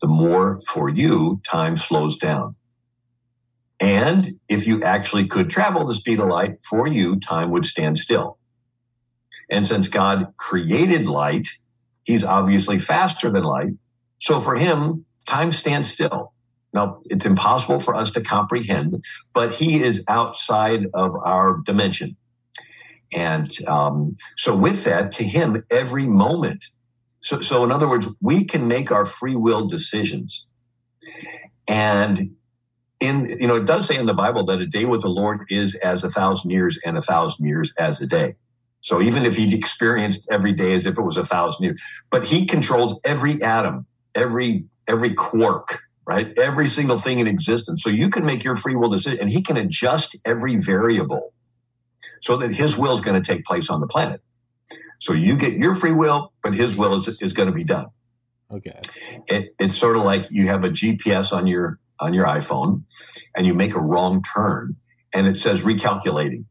the 0.00 0.08
more 0.08 0.58
for 0.66 0.88
you 0.88 1.40
time 1.44 1.76
slows 1.76 2.16
down. 2.16 2.56
And 3.80 4.40
if 4.48 4.66
you 4.66 4.82
actually 4.82 5.28
could 5.28 5.50
travel 5.50 5.84
the 5.86 5.94
speed 5.94 6.18
of 6.18 6.26
light, 6.26 6.60
for 6.68 6.88
you, 6.88 7.20
time 7.20 7.50
would 7.52 7.66
stand 7.66 7.98
still. 7.98 8.37
And 9.50 9.66
since 9.66 9.88
God 9.88 10.34
created 10.36 11.06
light, 11.06 11.48
he's 12.04 12.24
obviously 12.24 12.78
faster 12.78 13.30
than 13.30 13.44
light. 13.44 13.72
So 14.18 14.40
for 14.40 14.56
him, 14.56 15.04
time 15.26 15.52
stands 15.52 15.90
still. 15.90 16.32
Now, 16.72 17.00
it's 17.04 17.24
impossible 17.24 17.78
for 17.78 17.94
us 17.94 18.10
to 18.12 18.20
comprehend, 18.20 19.02
but 19.32 19.52
he 19.52 19.82
is 19.82 20.04
outside 20.08 20.84
of 20.92 21.14
our 21.24 21.60
dimension. 21.64 22.16
And 23.12 23.50
um, 23.66 24.16
so, 24.36 24.54
with 24.54 24.84
that, 24.84 25.12
to 25.12 25.24
him, 25.24 25.62
every 25.70 26.06
moment. 26.06 26.66
So, 27.20 27.40
so, 27.40 27.64
in 27.64 27.72
other 27.72 27.88
words, 27.88 28.06
we 28.20 28.44
can 28.44 28.68
make 28.68 28.92
our 28.92 29.06
free 29.06 29.34
will 29.34 29.66
decisions. 29.66 30.46
And 31.66 32.36
in, 33.00 33.28
you 33.40 33.46
know, 33.46 33.56
it 33.56 33.64
does 33.64 33.86
say 33.86 33.96
in 33.96 34.06
the 34.06 34.14
Bible 34.14 34.44
that 34.44 34.60
a 34.60 34.66
day 34.66 34.84
with 34.84 35.02
the 35.02 35.08
Lord 35.08 35.40
is 35.48 35.74
as 35.76 36.04
a 36.04 36.10
thousand 36.10 36.50
years 36.50 36.78
and 36.84 36.98
a 36.98 37.02
thousand 37.02 37.46
years 37.46 37.72
as 37.78 38.00
a 38.02 38.06
day. 38.06 38.34
So 38.80 39.00
even 39.02 39.24
if 39.24 39.36
he 39.36 39.54
experienced 39.54 40.28
every 40.30 40.52
day 40.52 40.72
as 40.72 40.86
if 40.86 40.98
it 40.98 41.02
was 41.02 41.16
a 41.16 41.24
thousand 41.24 41.64
years, 41.64 41.82
but 42.10 42.24
he 42.24 42.46
controls 42.46 43.00
every 43.04 43.42
atom, 43.42 43.86
every 44.14 44.66
every 44.86 45.12
quark, 45.12 45.80
right? 46.06 46.32
Every 46.38 46.66
single 46.66 46.96
thing 46.96 47.18
in 47.18 47.26
existence. 47.26 47.82
So 47.82 47.90
you 47.90 48.08
can 48.08 48.24
make 48.24 48.44
your 48.44 48.54
free 48.54 48.76
will 48.76 48.88
decision, 48.88 49.20
and 49.20 49.30
he 49.30 49.42
can 49.42 49.56
adjust 49.56 50.16
every 50.24 50.56
variable 50.56 51.34
so 52.22 52.36
that 52.38 52.52
his 52.52 52.78
will 52.78 52.92
is 52.92 53.00
going 53.00 53.20
to 53.20 53.34
take 53.34 53.44
place 53.44 53.68
on 53.68 53.80
the 53.80 53.86
planet. 53.86 54.22
So 54.98 55.12
you 55.12 55.36
get 55.36 55.54
your 55.54 55.74
free 55.74 55.92
will, 55.92 56.32
but 56.42 56.54
his 56.54 56.76
will 56.76 56.94
is, 56.94 57.08
is 57.20 57.32
going 57.32 57.48
to 57.48 57.54
be 57.54 57.64
done. 57.64 57.86
Okay. 58.50 58.80
It, 59.26 59.54
it's 59.58 59.76
sort 59.76 59.96
of 59.96 60.04
like 60.04 60.26
you 60.30 60.46
have 60.46 60.64
a 60.64 60.70
GPS 60.70 61.36
on 61.36 61.46
your 61.46 61.78
on 62.00 62.14
your 62.14 62.26
iPhone, 62.26 62.84
and 63.36 63.44
you 63.44 63.54
make 63.54 63.74
a 63.74 63.80
wrong 63.80 64.22
turn, 64.22 64.76
and 65.12 65.26
it 65.26 65.36
says 65.36 65.64
recalculating 65.64 66.44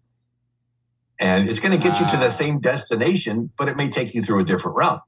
and 1.20 1.50
it's 1.50 1.60
going 1.60 1.80
to 1.80 1.84
get 1.84 2.00
you 2.00 2.08
to 2.08 2.18
the 2.18 2.30
same 2.30 2.60
destination, 2.60 3.52
but 3.58 3.68
it 3.68 3.76
may 3.76 3.90
take 3.90 4.14
you 4.14 4.22
through 4.22 4.42
a 4.42 4.46
different 4.46 4.78
route. 4.78 5.02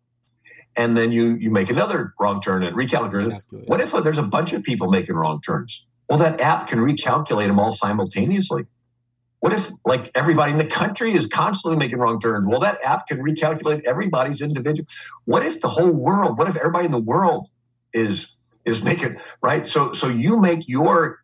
And 0.78 0.96
then 0.96 1.12
you 1.12 1.36
you 1.36 1.50
make 1.50 1.70
another 1.70 2.14
wrong 2.20 2.42
turn 2.42 2.64
and 2.64 2.76
recalculate. 2.76 3.34
Exactly. 3.34 3.64
What 3.66 3.82
if 3.82 3.94
uh, 3.94 4.02
there's 4.02 4.20
a 4.20 4.24
bunch 4.24 4.54
of 4.54 4.64
people 4.64 4.90
making 4.90 5.16
wrong 5.16 5.42
turns? 5.42 5.86
Well, 6.08 6.20
that 6.20 6.40
app 6.42 6.68
can 6.68 6.80
recalculate 6.80 7.48
them 7.48 7.60
all 7.60 7.72
simultaneously. 7.72 8.66
What 9.40 9.54
if 9.54 9.70
like 9.86 10.12
everybody 10.16 10.52
in 10.52 10.58
the 10.58 10.66
country 10.66 11.12
is 11.12 11.26
constantly 11.26 11.78
making 11.78 12.00
wrong 12.00 12.20
turns? 12.20 12.46
Well, 12.46 12.60
that 12.60 12.80
app 12.84 13.08
can 13.08 13.20
recalculate 13.20 13.82
everybody's 13.86 14.42
individual. 14.42 14.88
What 15.26 15.46
if 15.46 15.62
the 15.62 15.70
whole 15.70 15.96
world? 15.96 16.38
What 16.38 16.48
if 16.48 16.56
everybody 16.56 16.86
in 16.86 16.92
the 16.92 17.00
world 17.02 17.48
is 17.94 18.36
is 18.66 18.84
making 18.84 19.18
right? 19.42 19.68
So 19.68 19.94
so 19.94 20.08
you 20.08 20.40
make 20.40 20.68
your 20.68 21.20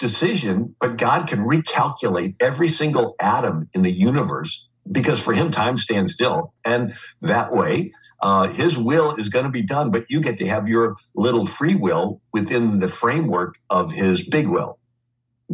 decision, 0.00 0.74
but 0.80 0.98
God 0.98 1.28
can 1.28 1.40
recalculate 1.40 2.34
every 2.40 2.68
single 2.68 3.14
atom 3.20 3.68
in 3.74 3.82
the 3.82 3.92
universe 3.92 4.68
because 4.90 5.22
for 5.22 5.32
him, 5.32 5.50
time 5.50 5.76
stands 5.76 6.12
still. 6.12 6.54
And 6.64 6.94
that 7.20 7.52
way, 7.52 7.92
uh, 8.20 8.48
his 8.48 8.78
will 8.78 9.14
is 9.14 9.28
going 9.28 9.44
to 9.44 9.50
be 9.50 9.62
done, 9.62 9.90
but 9.90 10.06
you 10.08 10.20
get 10.20 10.38
to 10.38 10.48
have 10.48 10.66
your 10.66 10.96
little 11.14 11.46
free 11.46 11.76
will 11.76 12.20
within 12.32 12.80
the 12.80 12.88
framework 12.88 13.56
of 13.68 13.92
his 13.92 14.26
big 14.26 14.48
will. 14.48 14.78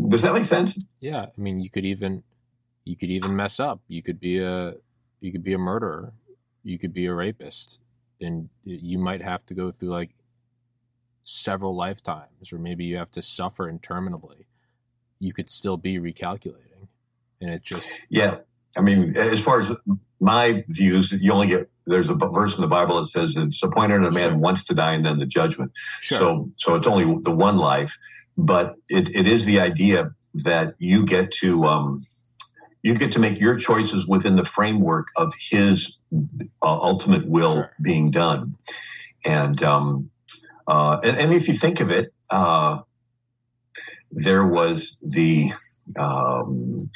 Does 0.08 0.22
that 0.22 0.32
make 0.32 0.44
sense? 0.44 0.78
Yeah. 1.00 1.26
I 1.36 1.40
mean, 1.40 1.60
you 1.60 1.68
could 1.68 1.84
even, 1.84 2.22
you 2.84 2.96
could 2.96 3.10
even 3.10 3.34
mess 3.34 3.60
up. 3.60 3.80
You 3.88 4.02
could 4.02 4.20
be 4.20 4.38
a, 4.38 4.74
you 5.20 5.32
could 5.32 5.42
be 5.42 5.52
a 5.52 5.58
murderer. 5.58 6.12
You 6.62 6.78
could 6.78 6.94
be 6.94 7.06
a 7.06 7.14
rapist 7.14 7.80
and 8.20 8.48
you 8.64 8.98
might 8.98 9.22
have 9.22 9.44
to 9.46 9.54
go 9.54 9.70
through 9.70 9.90
like 9.90 10.10
several 11.26 11.74
lifetimes, 11.74 12.52
or 12.52 12.58
maybe 12.58 12.84
you 12.84 12.96
have 12.96 13.10
to 13.10 13.20
suffer 13.20 13.68
interminably, 13.68 14.46
you 15.18 15.32
could 15.32 15.50
still 15.50 15.76
be 15.76 15.98
recalculating. 15.98 16.88
And 17.40 17.50
it 17.50 17.62
just. 17.62 17.88
Yeah. 18.08 18.38
I 18.76 18.80
mean, 18.80 19.16
as 19.16 19.42
far 19.42 19.60
as 19.60 19.72
my 20.20 20.64
views, 20.68 21.12
you 21.12 21.32
only 21.32 21.48
get 21.48 21.68
there's 21.86 22.10
a 22.10 22.14
verse 22.14 22.56
in 22.56 22.62
the 22.62 22.68
Bible 22.68 23.00
that 23.00 23.08
says 23.08 23.36
it's 23.36 23.62
appointed 23.62 24.02
a 24.02 24.10
man 24.10 24.30
sure. 24.30 24.38
once 24.38 24.64
to 24.64 24.74
die 24.74 24.94
and 24.94 25.04
then 25.04 25.18
the 25.18 25.26
judgment. 25.26 25.72
Sure. 26.00 26.18
So, 26.18 26.48
so 26.56 26.74
it's 26.74 26.86
only 26.86 27.04
the 27.22 27.34
one 27.34 27.56
life, 27.56 27.96
but 28.36 28.76
it, 28.88 29.14
it 29.14 29.26
is 29.26 29.44
the 29.44 29.60
idea 29.60 30.10
that 30.34 30.74
you 30.78 31.04
get 31.04 31.30
to 31.32 31.64
um, 31.64 32.02
you 32.82 32.94
get 32.94 33.12
to 33.12 33.20
make 33.20 33.40
your 33.40 33.56
choices 33.56 34.06
within 34.06 34.36
the 34.36 34.44
framework 34.44 35.08
of 35.16 35.32
His 35.50 35.98
uh, 36.12 36.26
ultimate 36.62 37.26
will 37.26 37.54
sure. 37.54 37.72
being 37.82 38.10
done, 38.10 38.54
and 39.24 39.62
um, 39.62 40.10
uh, 40.66 40.98
and, 41.02 41.16
and, 41.16 41.32
if 41.32 41.48
you 41.48 41.54
think 41.54 41.80
of 41.80 41.90
it, 41.90 42.12
uh, 42.30 42.78
there 44.10 44.46
was 44.46 44.98
the 45.02 45.52
um, 45.98 46.90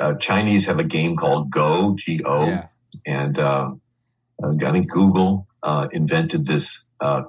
uh, 0.00 0.14
Chinese 0.14 0.66
have 0.66 0.78
a 0.78 0.84
game 0.84 1.16
called 1.16 1.50
Go, 1.50 1.94
G 1.96 2.20
O, 2.24 2.46
yeah. 2.46 2.66
and 3.06 3.38
uh, 3.38 3.72
I 4.42 4.72
think 4.72 4.90
Google 4.90 5.46
uh, 5.62 5.88
invented 5.92 6.46
this 6.46 6.88
uh, 7.00 7.22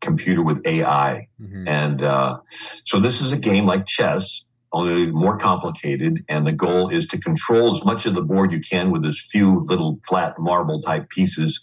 computer 0.00 0.42
with 0.42 0.66
AI. 0.66 1.28
Mm-hmm. 1.40 1.68
And 1.68 2.40
so 2.48 3.00
this 3.00 3.20
is 3.20 3.32
a 3.32 3.38
game 3.38 3.66
like 3.66 3.86
chess, 3.86 4.46
more 4.72 5.38
complicated. 5.38 6.24
And 6.28 6.46
the 6.46 6.52
goal 6.52 6.88
is 6.88 7.06
to 7.08 7.18
control 7.18 7.72
as 7.72 7.84
much 7.84 8.06
of 8.06 8.14
the 8.14 8.22
board 8.22 8.52
you 8.52 8.60
can 8.60 8.90
with 8.90 9.04
as 9.04 9.20
few 9.20 9.64
little 9.66 9.98
flat 10.06 10.38
marble 10.38 10.80
type 10.80 11.08
pieces 11.08 11.60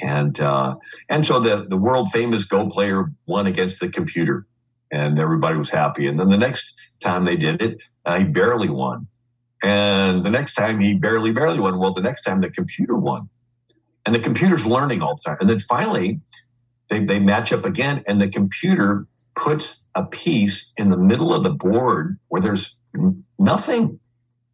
and 0.00 0.38
uh, 0.40 0.76
and 1.08 1.24
so 1.24 1.38
the 1.38 1.66
the 1.68 1.76
world 1.76 2.10
famous 2.10 2.44
Go 2.44 2.68
player 2.68 3.12
won 3.26 3.46
against 3.46 3.80
the 3.80 3.88
computer, 3.88 4.46
and 4.90 5.18
everybody 5.18 5.56
was 5.56 5.70
happy. 5.70 6.06
And 6.06 6.18
then 6.18 6.28
the 6.28 6.38
next 6.38 6.76
time 7.00 7.24
they 7.24 7.36
did 7.36 7.62
it, 7.62 7.82
uh, 8.04 8.18
he 8.18 8.24
barely 8.24 8.68
won. 8.68 9.08
And 9.62 10.22
the 10.22 10.30
next 10.30 10.54
time 10.54 10.80
he 10.80 10.94
barely, 10.94 11.32
barely 11.32 11.60
won. 11.60 11.78
Well, 11.78 11.94
the 11.94 12.02
next 12.02 12.22
time 12.22 12.40
the 12.40 12.50
computer 12.50 12.96
won. 12.96 13.30
And 14.04 14.14
the 14.14 14.20
computer's 14.20 14.66
learning 14.66 15.00
all 15.00 15.16
the 15.16 15.22
time. 15.24 15.38
And 15.40 15.48
then 15.48 15.58
finally, 15.58 16.20
they, 16.90 17.02
they 17.02 17.18
match 17.18 17.50
up 17.52 17.64
again, 17.64 18.04
and 18.06 18.20
the 18.20 18.28
computer 18.28 19.06
puts 19.34 19.84
a 19.94 20.04
piece 20.06 20.72
in 20.76 20.90
the 20.90 20.96
middle 20.96 21.32
of 21.32 21.42
the 21.42 21.50
board 21.50 22.18
where 22.28 22.42
there's 22.42 22.78
nothing. 23.38 24.00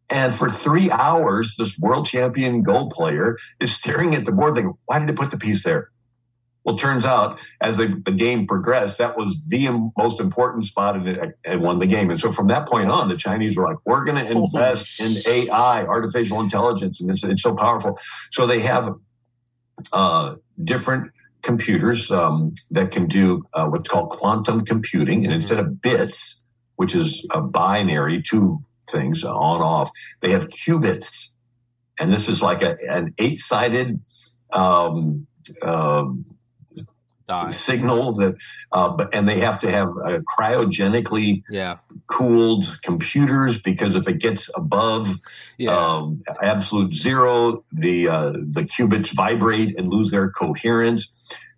And 0.09 0.33
for 0.33 0.49
three 0.49 0.91
hours, 0.91 1.55
this 1.57 1.79
world 1.79 2.05
champion 2.05 2.63
Go 2.63 2.87
player 2.87 3.37
is 3.59 3.73
staring 3.73 4.13
at 4.15 4.25
the 4.25 4.31
board 4.31 4.55
thinking, 4.55 4.73
why 4.85 4.99
did 4.99 5.09
it 5.09 5.15
put 5.15 5.31
the 5.31 5.37
piece 5.37 5.63
there? 5.63 5.89
Well, 6.63 6.75
turns 6.75 7.05
out 7.05 7.39
as 7.59 7.77
the, 7.77 7.87
the 8.05 8.11
game 8.11 8.45
progressed, 8.45 8.99
that 8.99 9.17
was 9.17 9.47
the 9.47 9.91
most 9.97 10.19
important 10.19 10.65
spot 10.65 10.95
and, 10.95 11.33
and 11.43 11.61
won 11.61 11.79
the 11.79 11.87
game. 11.87 12.11
And 12.11 12.19
so 12.19 12.31
from 12.31 12.47
that 12.47 12.67
point 12.67 12.91
on, 12.91 13.09
the 13.09 13.15
Chinese 13.15 13.57
were 13.57 13.63
like, 13.63 13.77
we're 13.83 14.03
going 14.03 14.23
to 14.23 14.29
invest 14.29 14.99
in 14.99 15.15
AI, 15.27 15.85
artificial 15.85 16.39
intelligence, 16.39 17.01
and 17.01 17.09
it's, 17.09 17.23
it's 17.23 17.41
so 17.41 17.55
powerful. 17.55 17.97
So 18.31 18.45
they 18.45 18.59
have 18.59 18.93
uh, 19.91 20.35
different 20.63 21.11
computers 21.41 22.11
um, 22.11 22.53
that 22.71 22.91
can 22.91 23.07
do 23.07 23.43
uh, 23.53 23.67
what's 23.67 23.89
called 23.89 24.09
quantum 24.09 24.63
computing. 24.65 25.25
And 25.25 25.33
instead 25.33 25.59
of 25.59 25.81
bits, 25.81 26.45
which 26.75 26.95
is 26.95 27.25
a 27.31 27.41
binary, 27.41 28.21
two 28.21 28.63
things 28.89 29.23
on 29.23 29.61
off, 29.61 29.91
they 30.21 30.31
have 30.31 30.49
qubits. 30.49 31.29
And 31.99 32.11
this 32.11 32.27
is 32.27 32.41
like 32.41 32.61
a, 32.61 32.77
an 32.89 33.13
eight 33.17 33.37
sided 33.37 34.01
um, 34.53 35.27
um, 37.29 37.51
signal 37.51 38.13
that, 38.13 38.35
uh, 38.71 39.05
and 39.13 39.27
they 39.27 39.39
have 39.39 39.59
to 39.59 39.71
have 39.71 39.89
cryogenically 40.37 41.43
yeah. 41.49 41.77
cooled 42.07 42.79
computers 42.83 43.61
because 43.61 43.95
if 43.95 44.07
it 44.07 44.19
gets 44.19 44.49
above 44.55 45.19
yeah. 45.57 45.75
um, 45.75 46.23
absolute 46.41 46.93
zero, 46.93 47.63
the 47.71 48.07
uh, 48.07 48.31
the 48.31 48.63
qubits 48.63 49.13
vibrate 49.13 49.77
and 49.77 49.89
lose 49.89 50.11
their 50.11 50.29
coherence. 50.29 51.17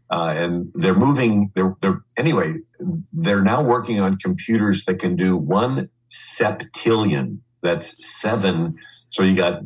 Uh, 0.10 0.34
and 0.36 0.72
they're 0.76 0.94
moving. 0.94 1.50
They're, 1.56 1.76
they're 1.82 2.04
anyway. 2.18 2.60
They're 3.12 3.42
now 3.42 3.64
working 3.64 4.00
on 4.00 4.18
computers 4.18 4.86
that 4.86 5.00
can 5.00 5.16
do 5.16 5.36
one 5.36 5.90
septillion. 6.08 7.40
That's 7.64 8.06
seven. 8.06 8.78
So 9.10 9.24
you 9.24 9.36
got 9.36 9.62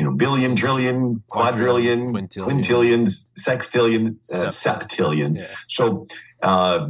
you 0.00 0.06
know, 0.06 0.12
billion, 0.12 0.56
trillion, 0.56 1.22
quadrillion, 1.28 2.14
quintillion, 2.14 2.46
quintillion 2.46 3.06
sextillion, 3.38 4.16
uh, 4.32 4.48
septillion. 4.48 5.36
Yeah. 5.36 5.46
So 5.68 6.06
uh, 6.42 6.88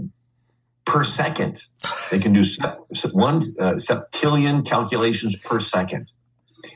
per 0.85 1.03
second, 1.03 1.61
they 2.13 2.21
can 2.21 2.33
do 2.33 2.45
one 3.13 3.39
uh, 3.59 3.75
septillion 3.79 4.65
calculations 4.65 5.35
per 5.35 5.59
second. 5.59 6.13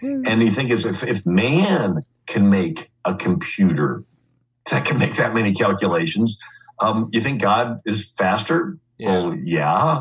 Hmm. 0.00 0.22
And 0.26 0.42
you 0.42 0.50
think 0.50 0.70
is 0.70 0.84
if, 0.84 1.04
if 1.04 1.24
man 1.24 2.04
can 2.26 2.50
make 2.50 2.90
a 3.04 3.14
computer 3.14 4.02
that 4.72 4.84
can 4.84 4.98
make 4.98 5.14
that 5.14 5.34
many 5.34 5.54
calculations, 5.54 6.36
um, 6.80 7.10
you 7.12 7.20
think 7.20 7.40
God 7.40 7.80
is 7.86 8.08
faster? 8.08 8.78
Yeah. 8.98 9.08
Well, 9.10 9.36
yeah. 9.36 10.00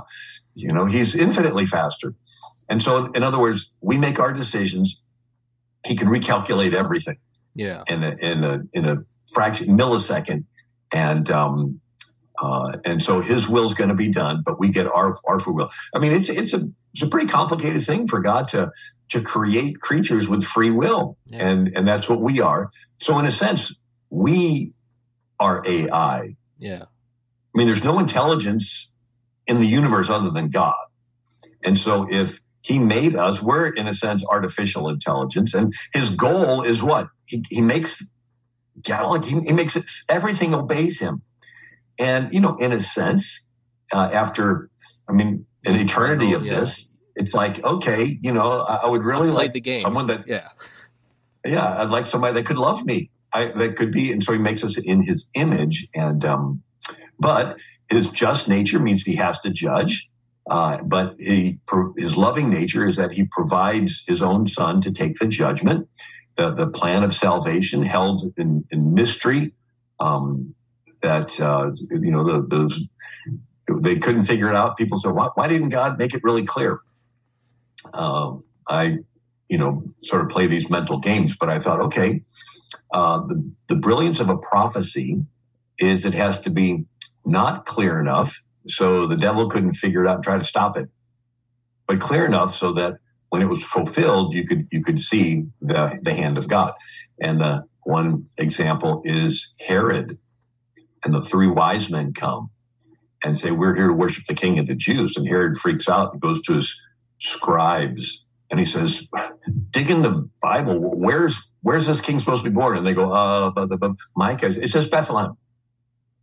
You 0.55 0.73
know, 0.73 0.85
he's 0.85 1.13
infinitely 1.13 1.67
faster. 1.67 2.15
And 2.67 2.81
so, 2.81 3.11
in 3.11 3.21
other 3.21 3.37
words, 3.37 3.75
we 3.81 3.99
make 3.99 4.19
our 4.19 4.33
decisions 4.33 5.02
he 5.85 5.95
can 5.95 6.07
recalculate 6.07 6.73
everything. 6.73 7.17
Yeah. 7.55 7.83
In 7.87 8.03
a, 8.03 8.15
in 8.19 8.43
a, 8.43 8.61
in 8.73 8.85
a 8.85 8.97
fraction 9.31 9.67
millisecond. 9.77 10.45
And, 10.91 11.29
um, 11.29 11.81
uh, 12.43 12.77
and 12.83 13.01
so 13.01 13.21
his 13.21 13.47
will 13.47 13.63
is 13.63 13.73
going 13.73 13.89
to 13.89 13.95
be 13.95 14.09
done, 14.09 14.41
but 14.45 14.59
we 14.59 14.69
get 14.69 14.87
our 14.87 15.15
our 15.25 15.39
free 15.39 15.53
will. 15.53 15.69
I 15.95 15.99
mean, 15.99 16.11
it's 16.11 16.29
it's 16.29 16.53
a 16.53 16.67
it's 16.93 17.01
a 17.01 17.07
pretty 17.07 17.27
complicated 17.27 17.81
thing 17.83 18.07
for 18.07 18.19
God 18.19 18.47
to 18.49 18.71
to 19.09 19.21
create 19.21 19.79
creatures 19.79 20.27
with 20.27 20.43
free 20.43 20.71
will, 20.71 21.17
yeah. 21.27 21.47
and 21.47 21.71
and 21.75 21.87
that's 21.87 22.09
what 22.09 22.21
we 22.21 22.41
are. 22.41 22.71
So 22.97 23.17
in 23.19 23.25
a 23.25 23.31
sense, 23.31 23.73
we 24.09 24.73
are 25.39 25.63
AI. 25.65 26.35
Yeah. 26.57 26.83
I 26.83 27.57
mean, 27.57 27.67
there's 27.67 27.83
no 27.83 27.99
intelligence 27.99 28.93
in 29.45 29.59
the 29.59 29.67
universe 29.67 30.09
other 30.09 30.31
than 30.31 30.49
God, 30.49 30.73
and 31.63 31.77
so 31.77 32.07
if 32.09 32.41
he 32.63 32.79
made 32.79 33.15
us. 33.15 33.41
We're, 33.41 33.67
in 33.67 33.87
a 33.87 33.93
sense, 33.93 34.25
artificial 34.27 34.89
intelligence. 34.89 35.53
And 35.53 35.71
his 35.93 36.09
goal 36.09 36.63
is 36.63 36.81
what? 36.81 37.09
He, 37.25 37.43
he 37.49 37.61
makes, 37.61 38.01
like 38.87 39.25
he, 39.25 39.39
he 39.41 39.53
makes 39.53 39.75
it, 39.75 39.83
everything 40.09 40.55
obeys 40.55 40.99
him. 40.99 41.21
And, 41.99 42.33
you 42.33 42.39
know, 42.39 42.55
in 42.55 42.71
a 42.71 42.81
sense, 42.81 43.45
uh, 43.91 44.09
after, 44.11 44.69
I 45.07 45.11
mean, 45.11 45.45
an 45.65 45.75
eternity 45.75 46.33
of 46.33 46.45
yeah. 46.45 46.59
this, 46.59 46.89
it's 47.15 47.33
like, 47.33 47.63
okay, 47.63 48.17
you 48.21 48.33
know, 48.33 48.61
I, 48.61 48.75
I 48.83 48.87
would 48.87 49.03
really 49.03 49.29
like 49.29 49.53
the 49.53 49.61
game. 49.61 49.79
someone 49.79 50.07
that, 50.07 50.27
yeah, 50.27 50.49
yeah, 51.45 51.81
I'd 51.81 51.89
like 51.89 52.05
somebody 52.05 52.33
that 52.35 52.45
could 52.45 52.57
love 52.57 52.85
me. 52.85 53.11
I, 53.33 53.47
that 53.47 53.75
could 53.75 53.91
be, 53.91 54.11
and 54.11 54.23
so 54.23 54.31
he 54.31 54.39
makes 54.39 54.63
us 54.63 54.77
in 54.77 55.03
his 55.03 55.29
image. 55.33 55.87
And, 55.93 56.23
um, 56.23 56.63
but 57.19 57.59
his 57.89 58.11
just 58.11 58.47
nature 58.47 58.79
means 58.79 59.03
he 59.03 59.15
has 59.17 59.39
to 59.41 59.49
judge. 59.49 60.09
Uh, 60.49 60.77
but 60.83 61.15
he, 61.19 61.59
his 61.97 62.17
loving 62.17 62.49
nature 62.49 62.85
is 62.85 62.97
that 62.97 63.13
he 63.13 63.23
provides 63.23 64.03
his 64.07 64.21
own 64.21 64.47
son 64.47 64.81
to 64.81 64.91
take 64.91 65.15
the 65.15 65.27
judgment. 65.27 65.87
The, 66.35 66.51
the 66.51 66.67
plan 66.67 67.03
of 67.03 67.13
salvation 67.13 67.83
held 67.83 68.23
in, 68.37 68.65
in 68.69 68.93
mystery 68.93 69.53
um, 69.99 70.53
that, 71.01 71.39
uh, 71.39 71.71
you 71.91 72.11
know, 72.11 72.23
the, 72.23 72.47
those, 72.47 72.87
they 73.81 73.97
couldn't 73.97 74.23
figure 74.23 74.49
it 74.49 74.55
out. 74.55 74.77
People 74.77 74.97
said, 74.97 75.11
why, 75.11 75.29
why 75.35 75.47
didn't 75.47 75.69
God 75.69 75.97
make 75.97 76.13
it 76.13 76.23
really 76.23 76.43
clear? 76.43 76.81
Uh, 77.93 78.35
I, 78.67 78.99
you 79.47 79.57
know, 79.57 79.83
sort 80.01 80.23
of 80.23 80.29
play 80.29 80.47
these 80.47 80.69
mental 80.69 80.97
games, 80.97 81.37
but 81.37 81.49
I 81.49 81.59
thought, 81.59 81.79
okay, 81.79 82.21
uh, 82.91 83.19
the, 83.19 83.51
the 83.67 83.75
brilliance 83.75 84.19
of 84.19 84.29
a 84.29 84.37
prophecy 84.37 85.23
is 85.79 86.05
it 86.05 86.13
has 86.13 86.41
to 86.41 86.49
be 86.49 86.85
not 87.25 87.65
clear 87.65 87.99
enough 87.99 88.43
so 88.67 89.07
the 89.07 89.17
devil 89.17 89.49
couldn't 89.49 89.73
figure 89.73 90.03
it 90.03 90.07
out 90.09 90.15
and 90.15 90.23
try 90.23 90.37
to 90.37 90.43
stop 90.43 90.77
it, 90.77 90.89
but 91.87 91.99
clear 91.99 92.25
enough 92.25 92.53
so 92.55 92.71
that 92.73 92.97
when 93.29 93.41
it 93.41 93.49
was 93.49 93.63
fulfilled, 93.63 94.33
you 94.33 94.45
could 94.45 94.67
you 94.71 94.83
could 94.83 94.99
see 95.01 95.47
the 95.61 95.99
the 96.03 96.13
hand 96.13 96.37
of 96.37 96.47
God. 96.47 96.73
And 97.21 97.41
the 97.41 97.65
one 97.83 98.25
example 98.37 99.01
is 99.05 99.55
Herod, 99.59 100.17
and 101.03 101.13
the 101.13 101.21
three 101.21 101.49
wise 101.49 101.89
men 101.89 102.13
come 102.13 102.49
and 103.23 103.37
say, 103.37 103.51
"We're 103.51 103.75
here 103.75 103.87
to 103.87 103.93
worship 103.93 104.25
the 104.27 104.35
King 104.35 104.59
of 104.59 104.67
the 104.67 104.75
Jews." 104.75 105.17
And 105.17 105.27
Herod 105.27 105.57
freaks 105.57 105.89
out 105.89 106.13
and 106.13 106.21
goes 106.21 106.41
to 106.43 106.55
his 106.55 106.75
scribes 107.19 108.25
and 108.51 108.59
he 108.59 108.65
says, 108.67 109.07
"Dig 109.71 109.89
in 109.89 110.03
the 110.03 110.29
Bible. 110.41 110.79
Where's 110.79 111.49
where's 111.61 111.87
this 111.87 112.01
king 112.01 112.19
supposed 112.19 112.43
to 112.43 112.49
be 112.49 112.53
born?" 112.55 112.77
And 112.77 112.85
they 112.85 112.93
go, 112.93 113.11
"Uh, 113.11 113.51
but, 113.51 113.67
but, 113.79 113.93
Micah, 114.15 114.47
it 114.47 114.69
says 114.69 114.87
Bethlehem." 114.87 115.37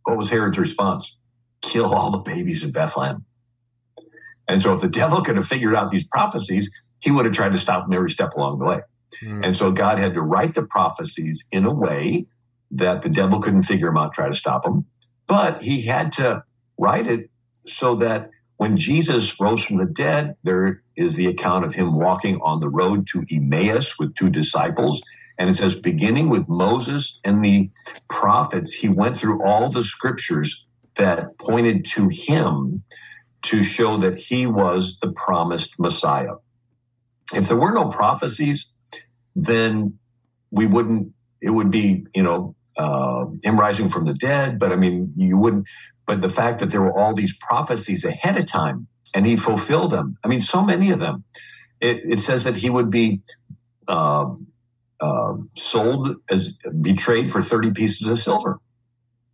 What 0.05 0.17
was 0.17 0.29
Herod's 0.31 0.59
response? 0.59 1.17
Kill 1.61 1.93
all 1.93 2.11
the 2.11 2.19
babies 2.19 2.63
in 2.63 2.71
Bethlehem. 2.71 3.25
And 4.47 4.61
so 4.61 4.73
if 4.73 4.81
the 4.81 4.89
devil 4.89 5.21
could 5.21 5.37
have 5.37 5.47
figured 5.47 5.75
out 5.75 5.91
these 5.91 6.07
prophecies, 6.07 6.69
he 6.99 7.11
would 7.11 7.25
have 7.25 7.33
tried 7.33 7.51
to 7.53 7.57
stop 7.57 7.85
them 7.85 7.93
every 7.93 8.09
step 8.09 8.33
along 8.33 8.59
the 8.59 8.65
way. 8.65 8.81
Mm. 9.23 9.45
And 9.45 9.55
so 9.55 9.71
God 9.71 9.97
had 9.97 10.13
to 10.13 10.21
write 10.21 10.55
the 10.55 10.63
prophecies 10.63 11.47
in 11.51 11.65
a 11.65 11.73
way 11.73 12.27
that 12.71 13.01
the 13.01 13.09
devil 13.09 13.39
couldn't 13.39 13.63
figure 13.63 13.87
them 13.87 13.97
out, 13.97 14.13
try 14.13 14.27
to 14.27 14.33
stop 14.33 14.63
them. 14.63 14.85
But 15.27 15.61
he 15.61 15.83
had 15.83 16.11
to 16.13 16.43
write 16.77 17.07
it 17.07 17.29
so 17.65 17.95
that 17.95 18.29
when 18.57 18.77
Jesus 18.77 19.39
rose 19.39 19.65
from 19.65 19.77
the 19.77 19.85
dead, 19.85 20.35
there 20.43 20.83
is 20.95 21.15
the 21.15 21.27
account 21.27 21.65
of 21.65 21.73
him 21.73 21.95
walking 21.95 22.39
on 22.41 22.59
the 22.59 22.69
road 22.69 23.07
to 23.07 23.25
Emmaus 23.31 23.97
with 23.97 24.15
two 24.15 24.29
disciples. 24.29 25.01
And 25.37 25.49
it 25.49 25.55
says, 25.55 25.75
beginning 25.75 26.29
with 26.29 26.47
Moses 26.47 27.19
and 27.23 27.43
the 27.43 27.71
prophets, 28.07 28.75
he 28.75 28.89
went 28.89 29.17
through 29.17 29.43
all 29.43 29.69
the 29.69 29.83
scriptures 29.83 30.67
that 30.95 31.37
pointed 31.37 31.85
to 31.85 32.09
him 32.09 32.83
to 33.43 33.63
show 33.63 33.97
that 33.97 34.19
he 34.19 34.45
was 34.45 34.99
the 34.99 35.11
promised 35.11 35.79
Messiah. 35.79 36.35
If 37.33 37.47
there 37.47 37.57
were 37.57 37.73
no 37.73 37.89
prophecies, 37.89 38.69
then 39.35 39.97
we 40.51 40.67
wouldn't, 40.67 41.13
it 41.41 41.49
would 41.51 41.71
be, 41.71 42.05
you 42.13 42.23
know, 42.23 42.55
uh, 42.77 43.25
him 43.43 43.59
rising 43.59 43.89
from 43.89 44.05
the 44.05 44.13
dead. 44.13 44.59
But 44.59 44.71
I 44.71 44.75
mean, 44.75 45.13
you 45.15 45.37
wouldn't, 45.37 45.67
but 46.05 46.21
the 46.21 46.29
fact 46.29 46.59
that 46.59 46.71
there 46.71 46.81
were 46.81 46.97
all 46.97 47.13
these 47.13 47.35
prophecies 47.37 48.05
ahead 48.05 48.37
of 48.37 48.45
time 48.45 48.87
and 49.15 49.25
he 49.25 49.35
fulfilled 49.35 49.91
them. 49.91 50.17
I 50.23 50.27
mean, 50.27 50.41
so 50.41 50.63
many 50.63 50.91
of 50.91 50.99
them. 50.99 51.23
It, 51.79 51.97
it 52.03 52.19
says 52.19 52.43
that 52.43 52.57
he 52.57 52.69
would 52.69 52.91
be 52.91 53.21
uh, 53.87 54.29
uh, 54.99 55.33
sold 55.53 56.15
as 56.29 56.55
betrayed 56.81 57.31
for 57.31 57.41
30 57.41 57.71
pieces 57.71 58.07
of 58.07 58.17
silver. 58.19 58.59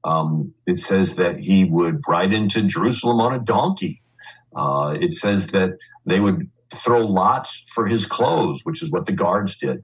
Um, 0.04 0.54
it 0.66 0.78
says 0.80 1.16
that 1.16 1.40
he 1.40 1.66
would 1.66 2.02
ride 2.08 2.32
into 2.32 2.62
Jerusalem 2.64 3.20
on 3.20 3.34
a 3.34 3.40
donkey. 3.40 4.02
Uh, 4.56 4.98
it 5.00 5.14
says 5.14 5.48
that 5.48 5.72
they 6.06 6.20
would 6.20 6.50
throw 6.74 7.06
lots 7.06 7.64
for 7.74 7.88
his 7.88 8.06
clothes, 8.06 8.62
which 8.64 8.82
is 8.82 8.92
what 8.92 9.06
the 9.06 9.12
guards 9.12 9.58
did. 9.58 9.84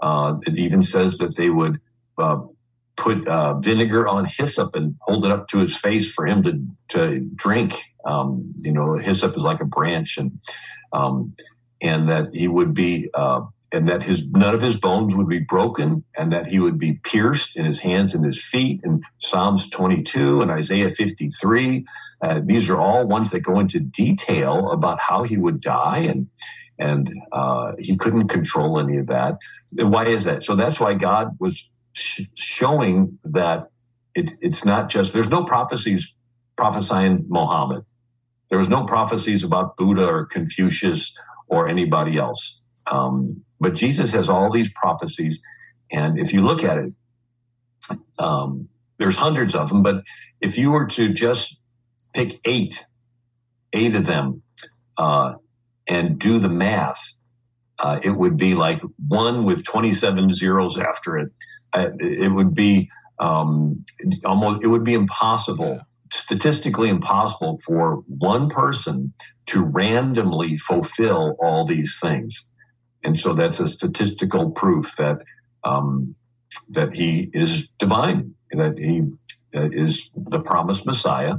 Uh, 0.00 0.36
it 0.46 0.58
even 0.58 0.82
says 0.82 1.18
that 1.18 1.36
they 1.36 1.50
would 1.50 1.80
uh, 2.18 2.40
put 2.96 3.26
uh, 3.28 3.54
vinegar 3.60 4.08
on 4.08 4.24
hyssop 4.24 4.74
and 4.74 4.96
hold 5.02 5.24
it 5.24 5.30
up 5.30 5.48
to 5.48 5.58
his 5.58 5.76
face 5.76 6.12
for 6.12 6.26
him 6.26 6.42
to, 6.42 6.66
to 6.88 7.20
drink 7.34 7.82
Um, 8.04 8.46
you 8.60 8.72
know, 8.72 8.98
hyssop 8.98 9.36
is 9.36 9.44
like 9.44 9.60
a 9.60 9.64
branch, 9.64 10.18
and 10.18 10.32
um, 10.92 11.34
and 11.80 12.08
that 12.08 12.34
he 12.34 12.48
would 12.48 12.74
be 12.74 13.10
uh, 13.14 13.42
and 13.72 13.88
that 13.88 14.04
his 14.04 14.28
none 14.30 14.54
of 14.54 14.62
his 14.62 14.76
bones 14.78 15.14
would 15.16 15.28
be 15.28 15.40
broken 15.40 16.04
and 16.18 16.32
that 16.32 16.48
he 16.48 16.60
would 16.60 16.78
be 16.78 17.00
pierced 17.04 17.56
in 17.56 17.64
his 17.66 17.80
hands 17.80 18.14
and 18.14 18.24
his 18.24 18.42
feet 18.44 18.80
in 18.84 19.02
psalms 19.18 19.68
22 19.70 20.42
and 20.42 20.50
isaiah 20.50 20.90
53 20.90 21.84
uh, 22.22 22.40
these 22.44 22.70
are 22.70 22.78
all 22.78 23.06
ones 23.06 23.30
that 23.30 23.40
go 23.40 23.58
into 23.60 23.80
detail 23.80 24.70
about 24.72 25.00
how 25.00 25.22
he 25.24 25.36
would 25.38 25.60
die 25.60 25.98
and 26.00 26.28
and 26.78 27.12
uh, 27.32 27.72
he 27.78 27.96
couldn't 27.96 28.28
control 28.28 28.80
any 28.80 28.98
of 28.98 29.08
that. 29.08 29.38
And 29.78 29.92
why 29.92 30.06
is 30.06 30.24
that? 30.24 30.42
So 30.44 30.54
that's 30.56 30.80
why 30.80 30.94
god 30.94 31.36
was 31.40 31.70
sh- 31.94 32.22
showing 32.36 33.18
that 33.24 33.68
it, 34.14 34.32
it's 34.40 34.64
not 34.64 34.88
just 34.88 35.12
there's 35.12 35.30
no 35.30 35.44
prophecies 35.44 36.14
prophesying 36.56 37.26
muhammad. 37.28 37.84
There 38.50 38.58
was 38.58 38.68
no 38.68 38.84
prophecies 38.84 39.44
about 39.44 39.76
buddha 39.76 40.06
or 40.06 40.26
confucius 40.26 41.16
or 41.48 41.68
anybody 41.68 42.18
else. 42.18 42.60
Um, 42.90 43.44
but 43.62 43.74
Jesus 43.74 44.12
has 44.12 44.28
all 44.28 44.50
these 44.50 44.72
prophecies. 44.74 45.40
And 45.90 46.18
if 46.18 46.32
you 46.32 46.42
look 46.42 46.64
at 46.64 46.78
it, 46.78 46.92
um, 48.18 48.68
there's 48.98 49.16
hundreds 49.16 49.54
of 49.54 49.68
them. 49.68 49.82
But 49.82 50.04
if 50.40 50.58
you 50.58 50.72
were 50.72 50.86
to 50.88 51.12
just 51.12 51.60
pick 52.14 52.40
eight, 52.44 52.84
eight 53.72 53.94
of 53.94 54.06
them, 54.06 54.42
uh, 54.98 55.34
and 55.88 56.18
do 56.18 56.38
the 56.38 56.48
math, 56.48 57.14
uh, 57.78 58.00
it 58.04 58.10
would 58.10 58.36
be 58.36 58.54
like 58.54 58.80
one 59.08 59.44
with 59.44 59.64
27 59.64 60.30
zeros 60.32 60.78
after 60.78 61.18
it. 61.18 61.32
Uh, 61.72 61.90
it 61.98 62.32
would 62.32 62.54
be 62.54 62.90
um, 63.18 63.84
almost, 64.24 64.62
it 64.62 64.68
would 64.68 64.84
be 64.84 64.94
impossible, 64.94 65.80
statistically 66.12 66.88
impossible 66.88 67.58
for 67.64 68.02
one 68.06 68.48
person 68.48 69.12
to 69.46 69.64
randomly 69.64 70.56
fulfill 70.56 71.36
all 71.40 71.64
these 71.64 71.98
things. 72.00 72.51
And 73.04 73.18
so 73.18 73.32
that's 73.32 73.60
a 73.60 73.68
statistical 73.68 74.50
proof 74.50 74.96
that 74.96 75.18
um, 75.64 76.14
that 76.70 76.94
he 76.94 77.30
is 77.32 77.68
divine, 77.78 78.34
that 78.52 78.78
he 78.78 79.02
is 79.52 80.10
the 80.14 80.40
promised 80.40 80.86
Messiah. 80.86 81.36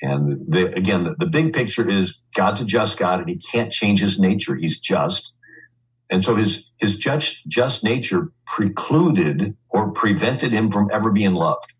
And 0.00 0.52
the, 0.52 0.74
again, 0.74 1.04
the, 1.04 1.14
the 1.14 1.26
big 1.26 1.52
picture 1.52 1.88
is 1.88 2.22
God's 2.34 2.60
a 2.60 2.64
just 2.64 2.98
God, 2.98 3.20
and 3.20 3.28
He 3.28 3.36
can't 3.36 3.72
change 3.72 4.00
His 4.00 4.18
nature. 4.18 4.56
He's 4.56 4.80
just, 4.80 5.34
and 6.10 6.24
so 6.24 6.34
His 6.34 6.70
His 6.78 6.96
just 6.96 7.46
just 7.46 7.84
nature 7.84 8.32
precluded 8.46 9.56
or 9.70 9.92
prevented 9.92 10.50
Him 10.50 10.70
from 10.72 10.90
ever 10.92 11.12
being 11.12 11.34
loved. 11.34 11.72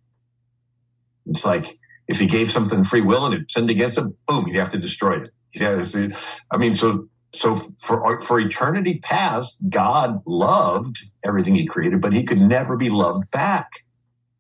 It's 1.27 1.45
like 1.45 1.79
if 2.07 2.21
He 2.21 2.27
gave 2.27 2.49
something 2.51 2.85
free 2.85 3.01
will 3.01 3.27
and 3.27 3.35
it 3.35 3.51
sinned 3.51 3.71
against 3.71 3.99
Him, 3.99 4.17
boom, 4.29 4.47
He'd 4.47 4.55
have 4.55 4.71
to 4.71 4.79
destroy 4.79 5.25
it. 5.25 5.31
To, 5.57 6.17
I 6.51 6.57
mean, 6.57 6.75
so 6.75 7.09
so 7.35 7.57
for 7.57 8.21
for 8.21 8.39
eternity 8.41 8.99
past, 8.99 9.71
God 9.71 10.23
loved 10.27 10.99
everything 11.25 11.55
He 11.55 11.67
created, 11.67 12.01
but 12.01 12.13
He 12.13 12.25
could 12.25 12.41
never 12.41 12.77
be 12.77 12.91
loved 12.91 13.31
back 13.31 13.71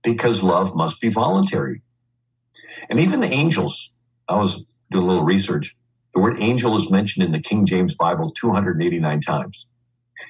because 0.02 0.42
love 0.42 0.74
must 0.74 1.00
be 1.00 1.08
voluntary. 1.08 1.82
And 2.90 3.00
even 3.00 3.20
the 3.20 3.32
angels, 3.32 3.92
I 4.28 4.36
was 4.36 4.64
doing 4.90 5.04
a 5.04 5.08
little 5.08 5.24
research. 5.24 5.76
The 6.14 6.20
word 6.20 6.36
angel 6.40 6.76
is 6.76 6.90
mentioned 6.90 7.24
in 7.24 7.32
the 7.32 7.40
King 7.40 7.64
James 7.64 7.94
Bible 7.94 8.30
289 8.30 9.20
times. 9.22 9.66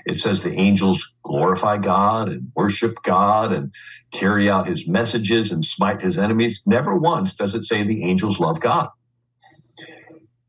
It 0.06 0.18
says 0.18 0.42
the 0.42 0.54
angels 0.54 1.12
glorify 1.24 1.78
God 1.78 2.28
and 2.28 2.52
worship 2.54 3.02
God 3.02 3.52
and 3.52 3.74
carry 4.12 4.48
out 4.48 4.68
his 4.68 4.88
messages 4.88 5.52
and 5.52 5.64
smite 5.64 6.00
his 6.00 6.18
enemies. 6.18 6.62
Never 6.66 6.94
once 6.94 7.34
does 7.34 7.54
it 7.54 7.64
say 7.64 7.82
the 7.82 8.04
angels 8.04 8.40
love 8.40 8.60
God. 8.60 8.88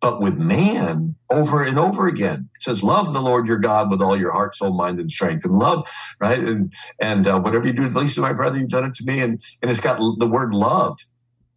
But 0.04 0.22
with 0.22 0.38
man, 0.39 1.16
over 1.32 1.63
and 1.66 1.80
over 1.80 2.10
again, 2.10 2.52
it 2.58 2.63
says, 2.63 2.84
"Love 2.84 3.13
the 3.13 3.24
Lord 3.24 3.48
your 3.48 3.60
God 3.60 3.92
with 3.92 4.04
all 4.04 4.20
your 4.20 4.34
heart, 4.34 4.56
soul, 4.56 4.76
mind, 4.76 5.00
and 5.02 5.12
strength." 5.12 5.46
And 5.46 5.58
love, 5.60 5.89
right? 6.22 6.39
And 6.39 6.74
and 7.02 7.28
uh, 7.28 7.39
whatever 7.42 7.68
you 7.68 7.74
do 7.74 7.86
to 7.86 7.89
the 7.89 8.02
least 8.02 8.20
of 8.20 8.24
my 8.24 8.34
brother, 8.34 8.60
you've 8.60 8.70
done 8.70 8.86
it 8.86 8.96
to 8.98 9.06
me. 9.06 9.22
And 9.22 9.42
and 9.63 9.72
it's 9.72 9.82
got 9.82 10.00
the 10.20 10.28
word 10.28 10.54
love 10.56 11.00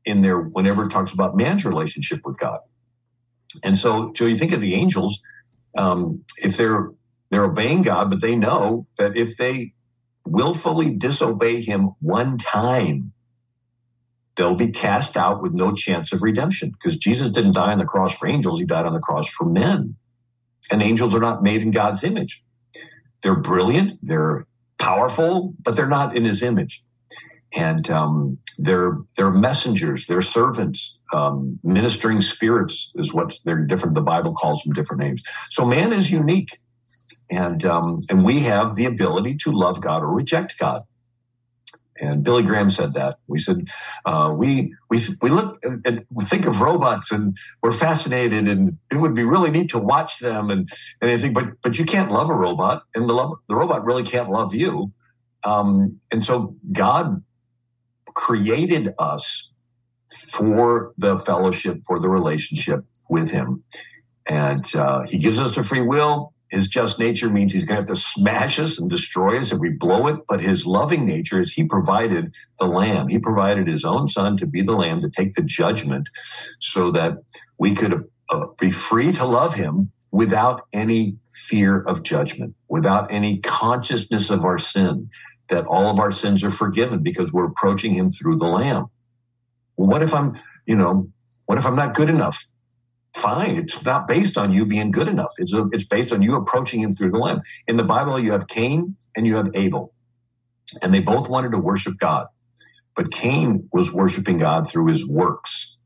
in 0.07 0.23
there 0.23 0.41
whenever 0.41 0.87
it 0.87 0.91
talks 0.91 1.13
about 1.15 1.37
man's 1.37 1.67
relationship 1.67 2.21
with 2.25 2.39
God. 2.39 2.61
And 3.65 3.77
so, 3.79 4.13
so 4.17 4.27
you 4.27 4.37
think 4.37 4.53
of 4.53 4.63
the 4.63 4.75
angels, 4.75 5.23
um, 5.77 6.25
if 6.43 6.57
they're 6.57 6.91
they're 7.31 7.45
obeying 7.45 7.83
God, 7.83 8.11
but 8.11 8.23
they 8.23 8.37
know 8.37 8.87
that 8.99 9.17
if 9.17 9.37
they 9.39 9.75
willfully 10.27 10.95
disobey 10.97 11.63
Him 11.63 11.91
one 12.01 12.39
time, 12.39 13.13
they'll 14.37 14.55
be 14.55 14.71
cast 14.71 15.17
out 15.17 15.43
with 15.43 15.55
no 15.55 15.73
chance 15.73 16.13
of 16.13 16.23
redemption 16.23 16.71
because 16.71 16.97
Jesus 16.97 17.29
didn't 17.29 17.53
die 17.53 17.73
on 17.73 17.79
the 17.79 17.85
cross 17.85 18.17
for 18.19 18.29
angels, 18.29 18.61
he 18.61 18.67
died 18.67 18.87
on 18.87 18.93
the 18.93 19.01
cross 19.01 19.29
for 19.29 19.45
men. 19.45 19.97
And 20.71 20.83
angels 20.83 21.15
are 21.15 21.21
not 21.21 21.43
made 21.43 21.63
in 21.63 21.71
God's 21.71 22.05
image. 22.05 22.43
They're 23.23 23.37
brilliant, 23.37 23.93
they're 24.03 24.47
powerful, 24.79 25.55
but 25.63 25.77
they're 25.77 25.89
not 25.89 26.15
in 26.15 26.25
his 26.25 26.43
image. 26.43 26.83
And 27.55 27.89
um, 27.89 28.39
they're 28.59 28.99
they're 29.17 29.31
messengers, 29.31 30.07
they're 30.07 30.21
servants, 30.21 30.99
um, 31.13 31.59
ministering 31.63 32.21
spirits 32.21 32.93
is 32.97 33.15
what 33.15 33.39
they're 33.45 33.65
different. 33.65 33.95
The 33.95 34.03
Bible 34.03 34.35
calls 34.35 34.63
them 34.63 34.75
different 34.75 35.01
names. 35.01 35.23
So 35.51 35.65
man 35.65 35.93
is 35.93 36.11
unique, 36.11 36.59
and 37.31 37.65
um, 37.65 38.01
and 38.11 38.25
we 38.25 38.41
have 38.41 38.75
the 38.75 38.85
ability 38.85 39.37
to 39.43 39.53
love 39.53 39.81
God 39.81 40.03
or 40.03 40.13
reject 40.13 40.59
God. 40.59 40.83
And 42.01 42.23
Billy 42.23 42.43
Graham 42.43 42.71
said 42.71 42.93
that. 42.95 43.19
We 43.27 43.39
said 43.39 43.69
uh, 44.05 44.35
we 44.37 44.75
we 44.91 45.01
we 45.23 45.31
look 45.31 45.59
and 45.63 46.05
we 46.11 46.25
think 46.25 46.47
of 46.47 46.61
robots 46.61 47.13
and 47.13 47.37
we're 47.63 47.73
fascinated 47.73 48.49
and 48.49 48.79
it 48.91 48.97
would 48.97 49.15
be 49.15 49.25
really 49.25 49.51
neat 49.51 49.71
to 49.71 49.79
watch 49.79 50.19
them 50.19 50.51
and 50.51 50.69
and 51.01 51.11
anything. 51.11 51.33
But 51.33 51.61
but 51.63 51.79
you 51.79 51.85
can't 51.85 52.11
love 52.11 52.31
a 52.31 52.35
robot 52.35 52.83
and 52.95 53.09
the 53.09 53.15
love, 53.15 53.33
the 53.49 53.55
robot 53.55 53.85
really 53.85 54.03
can't 54.05 54.29
love 54.29 54.55
you. 54.55 54.93
Um, 55.45 56.01
and 56.11 56.25
so 56.25 56.57
God 56.73 57.23
created 58.15 58.95
us 58.99 59.53
for 60.09 60.93
the 60.97 61.19
fellowship, 61.19 61.83
for 61.87 61.99
the 61.99 62.09
relationship 62.09 62.85
with 63.09 63.31
Him, 63.31 63.65
and 64.27 64.65
uh, 64.75 65.03
He 65.07 65.19
gives 65.19 65.39
us 65.39 65.57
a 65.57 65.63
free 65.63 65.83
will 65.83 66.33
his 66.51 66.69
just 66.69 66.99
nature 66.99 67.29
means 67.29 67.53
he's 67.53 67.65
going 67.65 67.77
to 67.77 67.81
have 67.81 67.97
to 67.97 67.97
smash 67.97 68.59
us 68.59 68.79
and 68.79 68.89
destroy 68.89 69.41
us 69.41 69.53
if 69.53 69.59
we 69.59 69.71
blow 69.71 70.07
it. 70.07 70.21
But 70.29 70.41
his 70.41 70.65
loving 70.65 71.05
nature 71.05 71.41
is 71.41 71.53
he 71.53 71.65
provided 71.65 72.33
the 72.59 72.67
lamb. 72.67 73.09
He 73.09 73.19
provided 73.19 73.67
his 73.67 73.85
own 73.85 74.09
son 74.09 74.37
to 74.39 74.47
be 74.47 74.63
the 74.63 74.77
lamb 74.77 75.01
to 75.01 75.11
take 75.11 75.35
the 75.35 75.43
judgment 75.43 76.09
so 76.61 76.91
that 76.93 77.19
we 77.59 77.75
could 77.75 78.05
uh, 78.31 78.47
be 78.59 78.71
free 78.71 79.13
to 79.13 79.25
love 79.25 79.55
him 79.55 79.91
without 80.13 80.63
any 80.73 81.17
fear 81.29 81.81
of 81.83 82.03
judgment, 82.03 82.55
without 82.69 83.11
any 83.11 83.39
consciousness 83.39 84.31
of 84.31 84.45
our 84.45 84.59
sin, 84.59 85.11
that 85.49 85.67
all 85.67 85.91
of 85.91 85.99
our 85.99 86.13
sins 86.13 86.43
are 86.45 86.51
forgiven 86.51 87.03
because 87.03 87.33
we're 87.33 87.47
approaching 87.47 87.93
him 87.93 88.11
through 88.11 88.37
the 88.37 88.47
lamb. 88.47 88.87
What 89.75 90.03
if 90.03 90.15
I'm, 90.15 90.41
you 90.65 90.77
know, 90.77 91.11
what 91.47 91.59
if 91.59 91.67
I'm 91.67 91.77
not 91.77 91.95
good 91.95 92.09
enough? 92.09 92.45
Fine. 93.17 93.57
It's 93.57 93.85
not 93.85 94.07
based 94.07 94.39
on 94.39 94.53
you 94.53 94.67
being 94.67 94.91
good 94.91 95.09
enough. 95.09 95.33
It's, 95.39 95.53
a, 95.53 95.69
it's 95.73 95.87
based 95.87 96.13
on 96.13 96.23
you 96.23 96.37
approaching 96.37 96.81
him 96.81 96.93
through 96.93 97.11
the 97.11 97.19
lamb. 97.19 97.41
In 97.67 97.77
the 97.77 97.85
Bible, 97.85 98.19
you 98.19 98.33
have 98.33 98.49
Cain 98.49 98.97
and 99.17 99.27
you 99.27 99.37
have 99.37 99.49
Abel, 99.55 99.93
and 100.83 100.93
they 100.93 101.01
both 101.01 101.29
wanted 101.29 101.53
to 101.53 101.59
worship 101.59 101.95
God. 101.99 102.27
But 102.95 103.11
Cain 103.11 103.69
was 103.73 103.93
worshiping 103.93 104.39
God 104.39 104.69
through 104.69 104.89
his 104.89 105.07
works. 105.07 105.77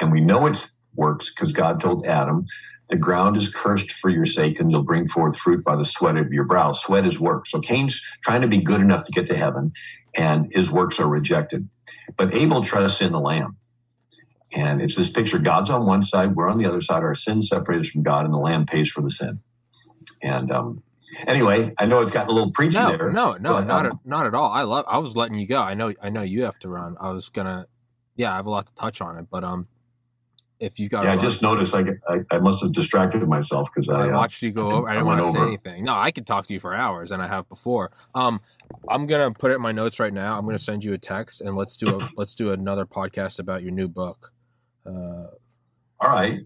And 0.00 0.12
we 0.12 0.20
know 0.20 0.46
it's 0.46 0.78
works 0.94 1.32
because 1.32 1.52
God 1.52 1.80
told 1.80 2.04
Adam, 2.06 2.44
the 2.88 2.96
ground 2.96 3.36
is 3.36 3.48
cursed 3.48 3.92
for 3.92 4.10
your 4.10 4.24
sake 4.24 4.58
and 4.58 4.70
you'll 4.70 4.82
bring 4.82 5.06
forth 5.06 5.36
fruit 5.36 5.64
by 5.64 5.76
the 5.76 5.84
sweat 5.84 6.16
of 6.16 6.32
your 6.32 6.44
brow. 6.44 6.72
Sweat 6.72 7.04
is 7.04 7.20
work. 7.20 7.46
So 7.46 7.60
Cain's 7.60 8.00
trying 8.22 8.40
to 8.40 8.48
be 8.48 8.58
good 8.58 8.80
enough 8.80 9.04
to 9.04 9.12
get 9.12 9.26
to 9.26 9.36
heaven 9.36 9.72
and 10.16 10.48
his 10.52 10.70
works 10.70 10.98
are 10.98 11.08
rejected. 11.08 11.68
But 12.16 12.34
Abel 12.34 12.62
trusts 12.62 13.00
in 13.00 13.12
the 13.12 13.20
lamb. 13.20 13.56
And 14.54 14.80
it's 14.80 14.96
this 14.96 15.10
picture 15.10 15.38
God's 15.38 15.70
on 15.70 15.86
one 15.86 16.02
side, 16.02 16.34
we're 16.34 16.48
on 16.48 16.58
the 16.58 16.64
other 16.64 16.80
side, 16.80 17.02
our 17.02 17.14
sin 17.14 17.42
separated 17.42 17.86
from 17.88 18.02
God, 18.02 18.24
and 18.24 18.32
the 18.32 18.38
Lamb 18.38 18.64
pays 18.64 18.90
for 18.90 19.02
the 19.02 19.10
sin. 19.10 19.40
And 20.22 20.50
um, 20.50 20.82
anyway, 21.26 21.74
I 21.78 21.86
know 21.86 22.00
it's 22.00 22.12
gotten 22.12 22.30
a 22.30 22.32
little 22.32 22.50
preachy 22.52 22.78
no, 22.78 22.96
there. 22.96 23.10
No, 23.10 23.32
no, 23.34 23.54
but, 23.54 23.66
not 23.66 23.86
um, 23.86 23.92
at, 23.92 24.06
not 24.06 24.26
at 24.26 24.34
all. 24.34 24.50
I 24.50 24.62
love. 24.62 24.84
I 24.88 24.98
was 24.98 25.16
letting 25.16 25.38
you 25.38 25.46
go. 25.46 25.60
I 25.60 25.74
know. 25.74 25.92
I 26.02 26.08
know 26.08 26.22
you 26.22 26.44
have 26.44 26.58
to 26.60 26.68
run. 26.68 26.96
I 27.00 27.10
was 27.10 27.28
gonna. 27.28 27.66
Yeah, 28.16 28.32
I 28.32 28.36
have 28.36 28.46
a 28.46 28.50
lot 28.50 28.66
to 28.66 28.74
touch 28.74 29.00
on 29.00 29.16
it, 29.16 29.26
but 29.30 29.44
um, 29.44 29.68
if 30.60 30.78
you 30.80 30.88
got. 30.88 31.04
Yeah, 31.04 31.12
I 31.12 31.16
just 31.16 31.42
noticed. 31.42 31.74
I, 31.74 31.84
I, 32.08 32.20
I 32.30 32.38
must 32.38 32.62
have 32.62 32.72
distracted 32.72 33.26
myself 33.26 33.68
because 33.72 33.88
I, 33.88 34.06
I, 34.06 34.08
uh, 34.08 34.12
watched 34.12 34.42
uh, 34.42 34.46
you 34.46 34.52
go 34.52 34.72
over. 34.72 34.88
I 34.88 34.94
didn't 34.94 35.06
want 35.06 35.22
to 35.22 35.32
say 35.32 35.40
anything. 35.40 35.84
No, 35.84 35.94
I 35.94 36.10
could 36.10 36.26
talk 36.26 36.46
to 36.46 36.54
you 36.54 36.60
for 36.60 36.74
hours, 36.74 37.10
and 37.10 37.22
I 37.22 37.28
have 37.28 37.48
before. 37.48 37.92
Um, 38.14 38.40
I'm 38.88 39.06
gonna 39.06 39.30
put 39.30 39.50
it 39.50 39.54
in 39.54 39.60
my 39.60 39.72
notes 39.72 40.00
right 40.00 40.12
now. 40.12 40.38
I'm 40.38 40.44
gonna 40.44 40.58
send 40.58 40.84
you 40.84 40.92
a 40.92 40.98
text, 40.98 41.40
and 41.40 41.56
let's 41.56 41.76
do 41.76 41.98
a 41.98 42.08
let's 42.16 42.34
do 42.34 42.52
another 42.52 42.86
podcast 42.86 43.38
about 43.38 43.62
your 43.62 43.72
new 43.72 43.88
book. 43.88 44.32
Uh, 44.88 45.28
All 46.00 46.10
right. 46.10 46.40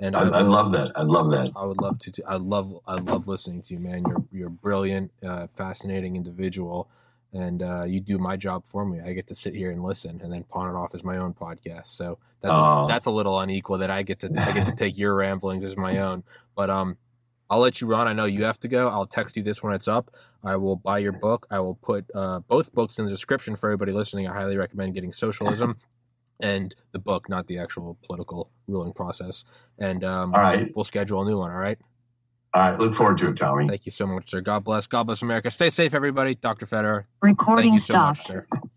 And 0.00 0.16
I, 0.16 0.22
I, 0.22 0.38
I, 0.38 0.42
love 0.42 0.72
that. 0.72 0.92
I 0.96 1.02
love 1.02 1.30
that. 1.30 1.52
I 1.56 1.64
would 1.64 1.80
love 1.80 1.98
to. 2.00 2.12
I 2.26 2.36
love. 2.36 2.78
I 2.86 2.96
love 2.96 3.28
listening 3.28 3.62
to 3.62 3.74
you, 3.74 3.80
man. 3.80 4.04
You're 4.06 4.24
you're 4.32 4.48
a 4.48 4.50
brilliant, 4.50 5.12
uh, 5.24 5.46
fascinating 5.46 6.16
individual, 6.16 6.90
and 7.32 7.62
uh, 7.62 7.84
you 7.84 8.00
do 8.00 8.18
my 8.18 8.36
job 8.36 8.66
for 8.66 8.84
me. 8.84 9.00
I 9.00 9.12
get 9.12 9.28
to 9.28 9.34
sit 9.34 9.54
here 9.54 9.70
and 9.70 9.82
listen, 9.82 10.20
and 10.22 10.32
then 10.32 10.42
pawn 10.44 10.68
it 10.68 10.76
off 10.76 10.94
as 10.94 11.04
my 11.04 11.16
own 11.16 11.32
podcast. 11.32 11.88
So 11.88 12.18
that's 12.40 12.52
a, 12.54 12.86
that's 12.88 13.06
a 13.06 13.10
little 13.12 13.38
unequal 13.38 13.78
that 13.78 13.90
I 13.90 14.02
get 14.02 14.20
to 14.20 14.26
I 14.36 14.52
get 14.52 14.66
to 14.66 14.74
take 14.76 14.98
your 14.98 15.14
ramblings 15.14 15.64
as 15.64 15.76
my 15.76 15.96
own. 15.98 16.24
But 16.56 16.68
um, 16.70 16.98
I'll 17.48 17.60
let 17.60 17.80
you 17.80 17.86
run. 17.86 18.08
I 18.08 18.12
know 18.12 18.24
you 18.24 18.44
have 18.44 18.58
to 18.60 18.68
go. 18.68 18.88
I'll 18.88 19.06
text 19.06 19.36
you 19.36 19.42
this 19.42 19.62
when 19.62 19.72
it's 19.74 19.88
up. 19.88 20.10
I 20.42 20.56
will 20.56 20.76
buy 20.76 20.98
your 20.98 21.12
book. 21.12 21.46
I 21.50 21.60
will 21.60 21.76
put 21.76 22.06
uh, 22.14 22.40
both 22.40 22.74
books 22.74 22.98
in 22.98 23.04
the 23.04 23.10
description 23.10 23.54
for 23.54 23.68
everybody 23.68 23.92
listening. 23.92 24.26
I 24.28 24.34
highly 24.34 24.56
recommend 24.56 24.94
getting 24.94 25.12
Socialism 25.12 25.76
and 26.40 26.74
the 26.92 26.98
book, 26.98 27.28
not 27.28 27.46
the 27.46 27.58
actual 27.58 27.98
political 28.02 28.50
ruling 28.66 28.92
process. 28.92 29.44
And 29.78 30.04
um, 30.04 30.34
all 30.34 30.40
right, 30.40 30.70
we'll 30.74 30.84
schedule 30.84 31.22
a 31.22 31.24
new 31.24 31.38
one. 31.38 31.50
All 31.50 31.58
right. 31.58 31.78
All 32.52 32.70
right. 32.70 32.78
Look 32.78 32.94
forward 32.94 33.18
to 33.18 33.30
it, 33.30 33.36
Tommy. 33.36 33.66
Thank 33.68 33.84
you 33.86 33.92
so 33.92 34.06
much, 34.06 34.30
sir. 34.30 34.40
God 34.40 34.62
bless. 34.62 34.86
God 34.86 35.04
bless 35.04 35.22
America. 35.22 35.50
Stay 35.50 35.70
safe, 35.70 35.92
everybody. 35.92 36.36
Dr. 36.36 36.66
Federer. 36.66 37.04
Recording 37.20 37.78
stopped. 37.78 38.28
So 38.28 38.34
much, 38.34 38.44